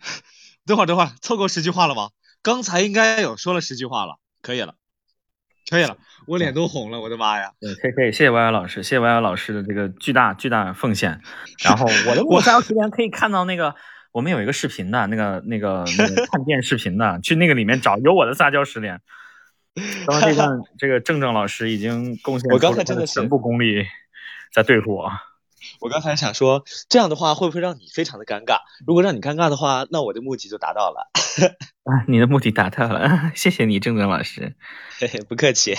[0.67, 2.11] 等会儿，等会儿，凑够十句话了吗？
[2.43, 4.75] 刚才应该有说了十句话了，可以了，
[5.69, 5.97] 可以了，
[6.27, 7.53] 我脸都红了，我的妈呀！
[7.61, 11.21] 对，可以可以，谢谢 Y Y 老师，谢谢 Y Y 老师的这个巨大巨大奉献。
[11.63, 13.75] 然后我的我撒娇十连可以看到那个，
[14.13, 19.01] 我们有一个视频的，那个那个那个看电视频的，去那个里面找有我的撒娇十连。
[20.07, 23.87] 刚刚这段，这个郑正老师已经贡献我刚出了他才真的是全部功力
[24.53, 25.11] 在对付我。
[25.81, 28.61] 我刚才想说，这样的话会不会让你非常的尴尬？
[28.87, 31.11] 如果让你尴尬的话，那我的目的就达到了。
[31.85, 34.57] 啊，你的目的达到了， 谢谢你，正正老师。
[34.99, 35.75] 嘿嘿，不客气。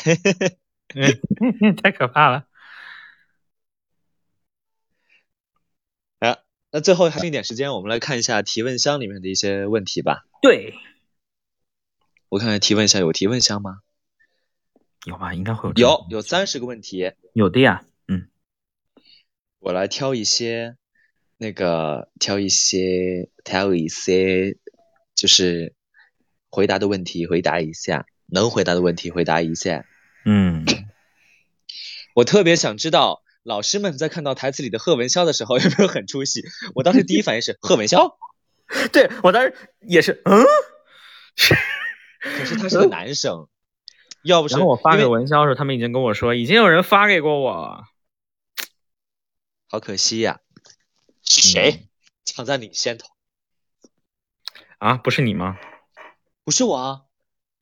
[0.94, 2.46] 嗯， 太可怕了。
[6.20, 6.38] 啊，
[6.72, 10.26] 那最后还剩一点时间，我们来看一下提问箱里面的一些问题吧。
[10.44, 10.76] 对，
[12.30, 13.80] 我看看提问箱有提问箱吗？
[15.06, 15.34] 有吧？
[15.34, 17.84] 应该会有有，有三十个问题，有的呀。
[19.62, 20.76] 嗯，我来挑一些，
[21.38, 24.58] 那个挑一些，挑一些，
[25.16, 25.74] 就是
[26.50, 29.86] 回答的问题回答一下，能回答的问题回答一下。
[30.26, 30.66] 嗯，
[32.16, 36.44] 我特别想知道，老师们在看到台词里的贺文潇的时候 有没有很出戏？
[36.76, 38.16] 我当时第一反应是贺文潇，
[38.92, 40.44] 对我当时也是，嗯。
[42.20, 43.48] 可是他是个男生，
[44.24, 47.84] 要不是然后我发给文潇的时候，他们已经跟我说，已经有人发给过我。
[49.72, 50.42] 好可惜呀、
[51.24, 51.88] 是谁
[52.26, 53.08] 抢在你先头？
[54.80, 55.58] 啊，不是你吗？
[56.44, 57.06] 不是我啊，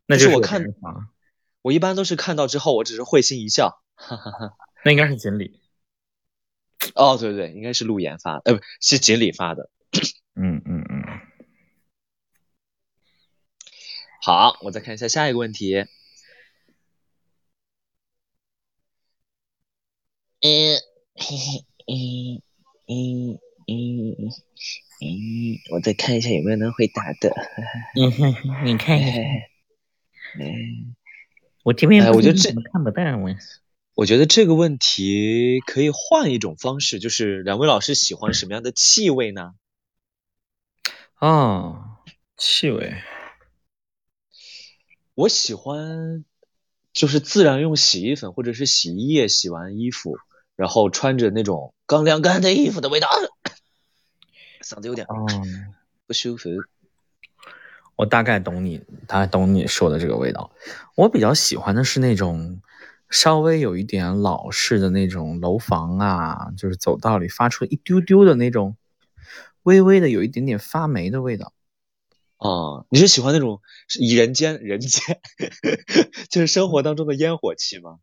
[0.08, 0.64] 那就是我看
[1.62, 4.58] 我一般都是看到之后，我只是会心一笑，哈哈哈。
[4.84, 5.62] 那应该是锦鲤。
[6.96, 9.70] 哦，对对，应该是陆岩发的，呃，不是锦鲤发的。
[10.34, 11.22] 嗯嗯嗯，
[14.24, 15.86] 好，我再看一下下一个问题。
[20.42, 20.80] 嗯，
[21.14, 22.42] 嘿嘿，嗯
[22.88, 24.30] 嗯嗯
[25.02, 27.34] 嗯，我再看一下有没有能回答的。
[27.96, 28.36] 嗯哼，
[28.66, 29.18] 你看一下，
[30.40, 30.96] 嗯，
[31.64, 33.36] 我这边哎我觉得这么看不到我？
[33.96, 39.56] 我觉得这个问题可以换一种方式，就是两位老师喜欢什么样的气味呢？
[41.20, 41.98] 哦，
[42.38, 42.94] 气味。
[45.16, 46.24] 我喜欢
[46.94, 50.18] 就是自然用洗衣粉或者是洗衣液洗完衣服，
[50.60, 53.08] 然后穿着那种刚晾干的衣服的味道，
[54.62, 55.74] 嗓子有点嗯，
[56.06, 56.50] 不舒服。
[57.96, 60.52] 我大概懂你，大概懂你说的这个味道。
[60.96, 62.60] 我比较喜欢的是那种
[63.10, 68.76] 稍微有一点老式的那种楼房啊，就是走道里发出一丢丢的那种
[69.64, 71.54] 微微的有一点点发霉的味道。
[72.38, 75.22] 哦，你是喜欢那种是人间人间，
[76.30, 78.00] 就是生活当中的烟火气吗？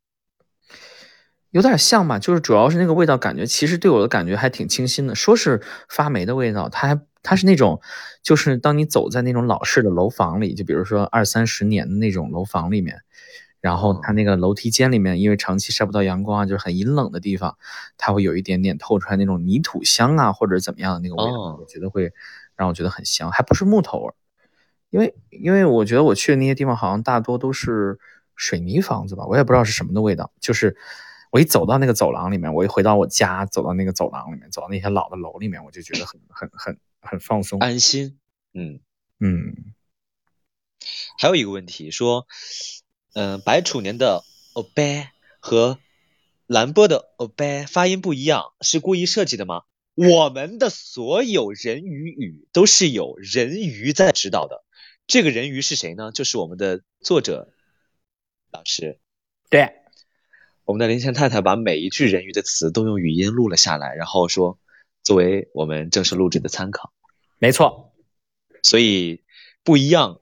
[1.50, 5.14] 有点像吧，就是主要是那个味道，感觉其实对我的感觉还挺清新的。
[5.14, 7.80] 说是发霉的味道，它还它是那种，
[8.22, 13.00] 就是当你走在那种老式的楼房里，就比如说二三十年的那种楼房里面，
[13.60, 17.56] 然后它那个楼梯间里面，因为长期晒不到阳光啊，就是很阴冷的地方，
[17.96, 22.12] 它会有一点点透出来那种泥土香啊，或者怎么样的那个味道，哦我觉得会
[22.54, 24.14] 让我觉得很香，还不是木头味儿。
[24.90, 27.98] 因为因为我觉得我去的那些地方好像大多都是
[28.36, 30.30] 水泥房子吧，我也不知道是什么的味道。
[30.40, 30.76] 就是
[31.36, 37.58] 我一走到那个走廊里面，我一回到我家，走到那个走廊里面，走到那些老的楼里面，我就觉得很很很很放松。
[37.58, 38.18] 安心。
[38.54, 38.80] 嗯，
[39.20, 39.74] 嗯，
[41.18, 42.26] 还有一个问题说，
[43.12, 44.24] 嗯、白楚年的
[44.54, 45.08] obey
[45.38, 45.78] 和
[46.46, 49.64] 兰波的 obey 发音不一样，是故意设计的吗？
[49.94, 54.64] 我们的所有人鱼语都是有人鱼在指导的。
[55.06, 56.12] 这个人鱼是谁呢？
[56.12, 57.52] 就是我们的作者
[58.50, 58.98] 老师，
[59.50, 59.74] 对，
[60.66, 64.58] 我们的林前太太把每一句人鱼的词都用语音录了下来，然后说
[65.02, 66.92] 作为我们正式录制的参考。
[67.38, 67.94] 没错。
[68.62, 69.22] 所以
[69.62, 70.20] 不一样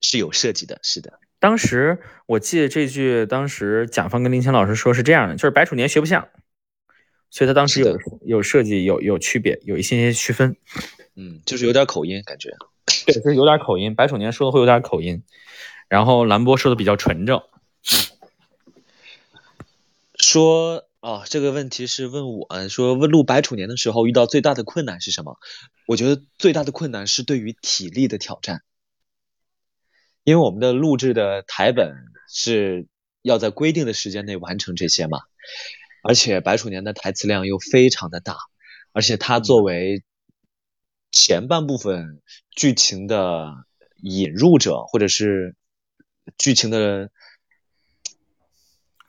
[0.00, 1.18] 是有设计的，是的。
[1.40, 6.28] 当时我记得这句，当时甲方跟林谦老师说是这样的，就是白楚年学不像，
[7.28, 10.56] 所以他当时有有设计，有有区别，有一些些区分。
[11.16, 12.50] 嗯，就是有点口音感觉。
[13.04, 15.24] 对，就是有点口音，白楚年说的会有点口音，
[15.88, 17.42] 然后兰波说的比较纯正。
[20.36, 25.38] 说啊，这个问题是问我说，问录白楚年的时候遇到最大的困难是什么？
[25.86, 28.62] 我觉得最大的困难是对于体力的挑战，
[30.24, 31.94] 因为我们的录制的台本
[32.28, 32.86] 是
[33.22, 35.20] 要在规定的时间内完成这些嘛，
[36.02, 38.36] 而且白楚年的台词量又非常的大，
[38.92, 40.04] 而且他作为
[41.12, 42.20] 前半部分
[42.50, 43.64] 剧情的
[44.02, 45.56] 引入者，或者是
[46.36, 47.10] 剧情的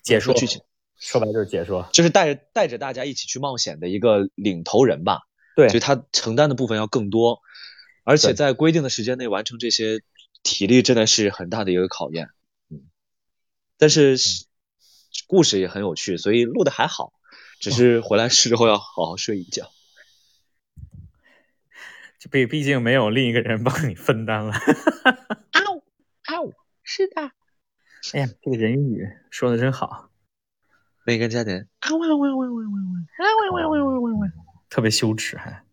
[0.01, 0.61] 解说剧情。
[0.99, 1.87] 说白了就是解说。
[1.93, 5.21] 就是带着带着大家一起去冒险的一个领头人吧，
[5.55, 5.69] 对。
[5.69, 7.41] 所以他承担的部分要更多，
[8.03, 10.01] 而且在规定的时间内完成这些，
[10.43, 12.29] 体力真的是很大的一个考验。
[12.69, 12.81] 嗯，
[13.77, 14.45] 但是是
[15.27, 17.13] 故事也很有趣，所以录的还好，
[17.59, 19.69] 只是回来事后要好好睡一觉。
[22.19, 24.53] 就毕毕竟没有另一个人帮你分担了。
[25.51, 25.83] 啊呜
[26.23, 27.31] 啊呜，是的，
[28.13, 30.06] 哎呀，这个人语说的真好，
[31.07, 34.27] 每个人加点啊喂喂喂喂喂喂啊喂喂喂喂喂喂。
[34.69, 35.63] 特别羞耻还。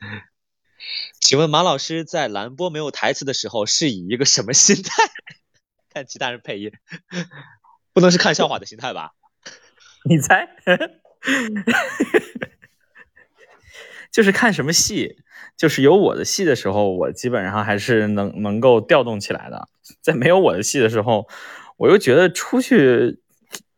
[1.20, 5.04] 请问马老师在蓝波没有台词的时候是以一个什么心态
[5.94, 6.72] 看其他人配音？
[7.92, 9.12] 不能是看笑话的心态吧？
[10.10, 10.48] 你猜？
[14.10, 15.18] 就是看什么戏，
[15.56, 19.68] 就是有我的戏的时候，我基本上还是能能够调动起来的。
[20.00, 21.28] 在没有我的戏的时候，
[21.76, 23.20] 我又觉得出去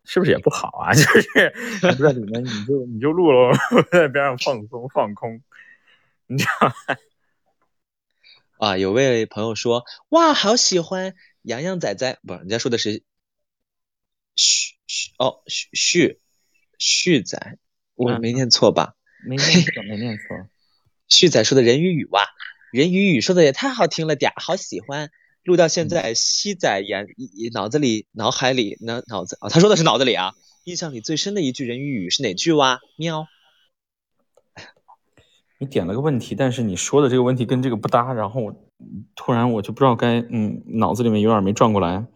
[0.07, 0.95] 是不是也不好啊？
[0.95, 5.43] 就是在里面，你就你就录了，我在边上放松放空，
[6.27, 6.75] 你知道吗？
[8.69, 13.03] 啊，有位朋友说，哇，好喜欢洋洋仔仔，不，人家说的是
[14.35, 16.21] 旭旭哦旭旭
[16.79, 17.59] 旭仔，
[17.95, 18.95] 我嗯没念错吧？
[19.27, 20.49] 没念错，没念错。
[21.09, 22.23] 旭仔说的人鱼语哇，
[22.73, 25.11] 人鱼语说的也太好听了点儿，好喜欢。
[25.47, 27.07] 录到现在，西仔眼
[27.53, 30.35] 脑子里、脑海里、脑脑子啊、他说的是脑子里啊。
[30.65, 32.81] 印象里最深的一句人鱼语是哪句哇？
[32.97, 33.29] 喵。
[35.59, 38.67] 你点了个问题，但是你说的这个问题跟这个不搭，然后我
[39.15, 42.07] 突然我就不知道该嗯，脑子里面有点没转过来。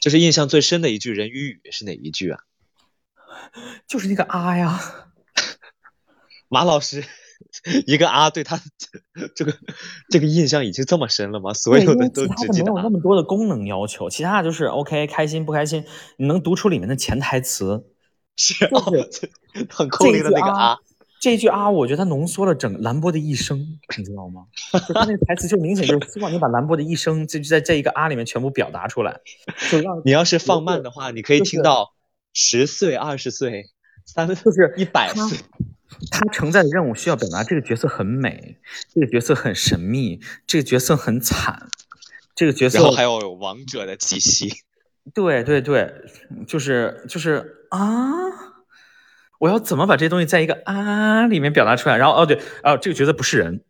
[0.00, 2.40] 就是印象最深的一句人鱼语是哪一句啊？
[3.88, 4.80] 就是那个啊呀，
[6.48, 7.04] 马老师
[7.86, 8.60] 一个啊，对他
[9.34, 9.54] 这个
[10.10, 11.54] 这个印象已经这么深了吗？
[11.54, 12.90] 所有的都记得啊没有那。
[12.90, 15.84] 么多的功能要求，其他的就是 OK，开心不开心，
[16.16, 17.84] 你能读出里面的潜台词。
[18.36, 18.54] 是
[19.68, 20.78] 很空灵的那个啊，
[21.20, 23.58] 这句啊，我觉得它浓缩了整兰波的一生，
[23.98, 24.46] 你知道吗？
[24.88, 29.20] 就他那个台词就明显就是希望你把兰波的一生就就在这一个啊里面全部表达出来，
[29.70, 31.92] 就让 你要是放慢的话，你可以听到
[32.32, 33.66] 十岁、二十岁、
[34.06, 35.38] 三就是一百岁。
[36.10, 38.58] 他承载的任务需要表达这个角色很美，
[38.94, 41.68] 这个角色很神秘，这个角色很惨，
[42.34, 44.62] 这个角色然后还要有王者的气息。
[45.14, 45.92] 对对对，
[46.46, 47.78] 就是就是啊，
[49.38, 51.96] 我要怎么把这些东西在一个啊里面表达出来？
[51.96, 53.64] 然后哦对，哦这个角色不是人，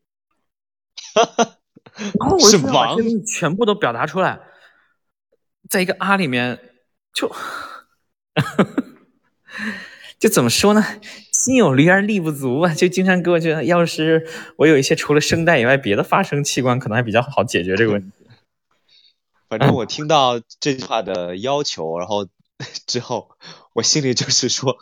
[1.14, 4.40] 然后我是就把王这东西全部都表达出来，
[5.68, 6.58] 在一个啊里面
[7.14, 7.32] 就
[10.18, 10.84] 就怎么说呢？
[11.44, 18.12] 心有余而力不足啊， 就经常给我觉得，要是我有一些除了声带以外别的发声器官，可能还比较好解决这个问题。
[19.48, 22.28] 反正我听到这句话的要求，然后
[22.86, 23.30] 之后
[23.72, 24.76] 我心里就是说，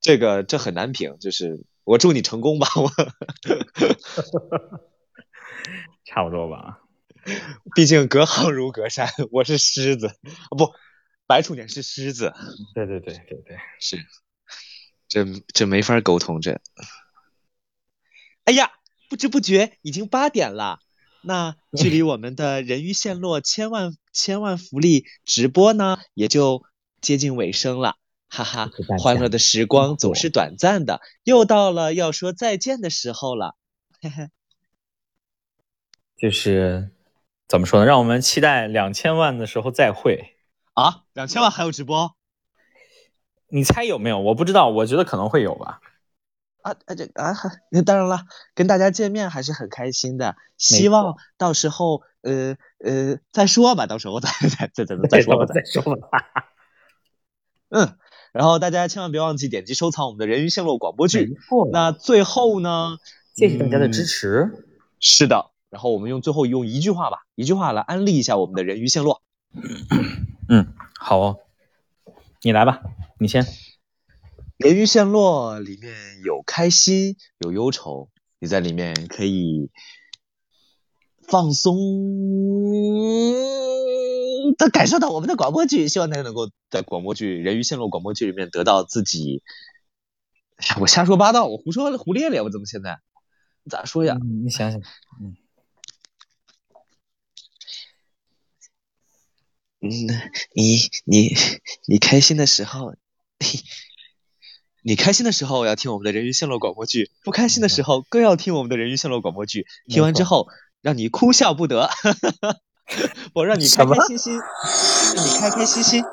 [0.00, 2.90] 这个这很难评，就是我祝你成功吧，我
[6.06, 6.80] 差不多吧。
[7.74, 10.72] 毕竟隔行如隔山，我是狮子，啊不，
[11.26, 12.32] 白楚年是狮子，
[12.74, 13.98] 对对对对对，是，
[15.08, 16.60] 这这没法沟通这。
[18.44, 18.70] 哎呀，
[19.08, 20.80] 不知不觉已经八点了，
[21.22, 26.64] 那距离我们的人鱼陷落千万千万福利直播呢，也就
[27.00, 27.96] 接近尾声了。
[28.30, 33.56] 哈哈欢乐的时光总是短暂的，又到了要说再见的时候了。
[34.02, 34.28] 嘿嘿，
[36.16, 36.90] 就是
[37.48, 37.86] 怎么说呢？
[37.86, 40.36] 让我们期待两千万的时候再会。
[40.74, 42.14] 啊，两千万还有直播
[43.48, 44.20] 你猜有没有？
[44.20, 45.80] 我不知道，我觉得可能会有吧。
[46.62, 47.34] 啊啊这啊，
[47.70, 48.20] 那当然了，
[48.54, 56.08] 跟大家见面还是很开心的，希望到时候呃呃再说吧，到时候再再再再再说吧，再再说吧。
[57.70, 57.96] 嗯，
[58.32, 61.36] 然后大家千万别忘记点击收藏我们的人鱼陷落广播剧。
[61.72, 62.98] 那最后呢？
[63.34, 64.64] 谢谢大家的支嗯持。
[65.00, 69.22] 是的，然后我们用最后用一句话吧，一句话来安利一下我们的人鱼陷落。
[70.48, 71.38] 嗯，好哦，
[72.40, 72.82] 你来吧，
[73.18, 73.44] 你先。
[74.58, 75.92] 人鱼陷落里面
[76.24, 79.70] 有开心，有忧愁，你在里面可以
[81.26, 81.76] 放松
[84.56, 89.42] 的感受到我们的广播剧，希望大家能够在广播剧《人鱼陷落》广播剧里面得到自己。
[90.56, 93.00] 哎呀，我瞎说八道，我胡说胡咧咧，我怎么现在
[93.68, 94.16] 咋说呀？
[94.20, 94.80] 嗯你想想，
[95.20, 95.36] 嗯，
[99.80, 100.06] 你
[101.04, 101.34] 你
[101.86, 102.94] 你开心的时候，
[104.82, 109.66] 你开心的时候要听我们的人鱼线路广播剧，不开心的时候更要听我们的人鱼线路广播剧。
[109.86, 110.48] 听完之后，
[110.80, 111.90] 让你哭笑不得，
[113.34, 114.40] 我让你开开心心，
[115.14, 116.02] 让你开开心心。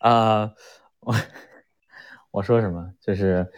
[0.00, 0.52] 啊、
[1.00, 1.14] 我
[2.30, 2.92] 我说什么？
[3.00, 3.50] 就是，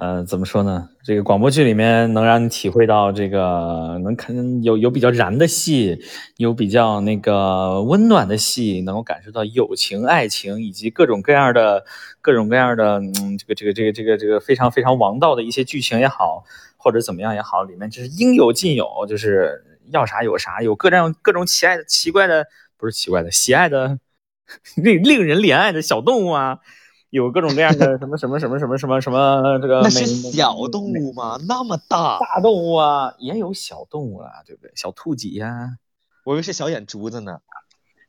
[0.00, 0.88] 呃，怎么说呢？
[1.04, 6.00] 这个广播剧里面能让你体会到这个，能看有有比较燃的戏，
[6.38, 11.84] 有比较那个温暖的戏，能够感受到友情、爱情以及各种各样的、
[12.22, 16.44] 各种各样的，嗯，这个这个这个这个这个非常非常王道的一些剧情也好，
[16.78, 22.46] 或者怎么样也好，里面就是应有尽有，就是要啥有啥，有各种各种奇爱的、奇怪的，
[22.78, 23.98] 不是奇怪的，喜爱的。
[24.74, 26.58] 令令人怜爱的小动物啊，
[27.10, 31.38] 有各种各样的什么什么什么什么什么什么这个那小动物吗？
[31.48, 34.70] 那么大，大动物啊，也有小动物啊，对不对？
[34.76, 35.78] 小兔几呀、
[36.24, 37.40] 我以为是小眼珠子呢。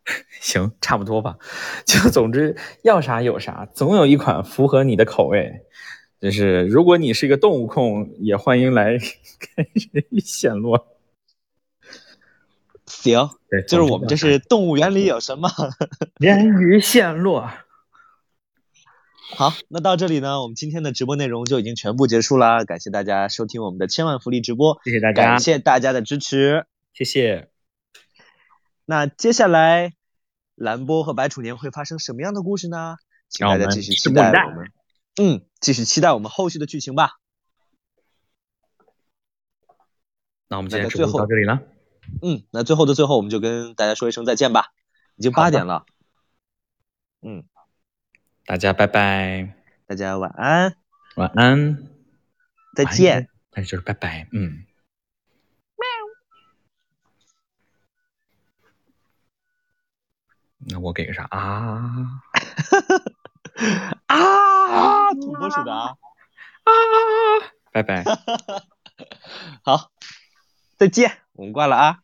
[0.40, 1.38] 行，差不多吧。
[1.86, 5.66] 就总之要啥有啥，总有一款符合你的口味。
[6.20, 9.00] 就是如果你是一个动物控，也欢迎来
[9.56, 10.88] 看人鱼线落。
[12.86, 15.50] 行，对，就是我们这是动物园里有什么。
[16.20, 17.50] 人鱼线落。
[19.36, 22.64] 好，那到这里呢，我们今天的直播内容就已经全部结束啦。
[22.64, 26.66] 感谢大家收听我们的千万福利直播，谢谢大家感，谢大家的支持。
[26.94, 27.50] 谢谢。
[28.86, 29.94] 那接下来，
[30.56, 32.98] 蓝波和白楚年会发生什么样的故事呢？
[33.30, 34.32] 请大家继续期待
[35.20, 37.12] 嗯，继续期待我们后续的剧情吧。
[40.50, 41.62] 那我们今天最后到这里了。
[42.22, 44.66] 嗯，那最后的最后，我们就跟大家说一声再见吧。
[45.16, 45.86] 已经八点了，
[47.22, 47.46] 嗯，
[48.52, 49.56] 大家拜拜，
[49.88, 50.76] 大家晚安，
[51.16, 51.88] 晚安，
[52.76, 53.30] 再见。。
[53.54, 54.66] 那就是拜拜，嗯。
[60.58, 62.22] 那我给个啥啊？
[64.08, 65.96] 啊，土拨鼠的啊，
[66.66, 66.72] 啊！
[67.72, 68.04] 拜拜。
[69.64, 69.92] 好，
[70.76, 72.00] 再见，我们挂了啊。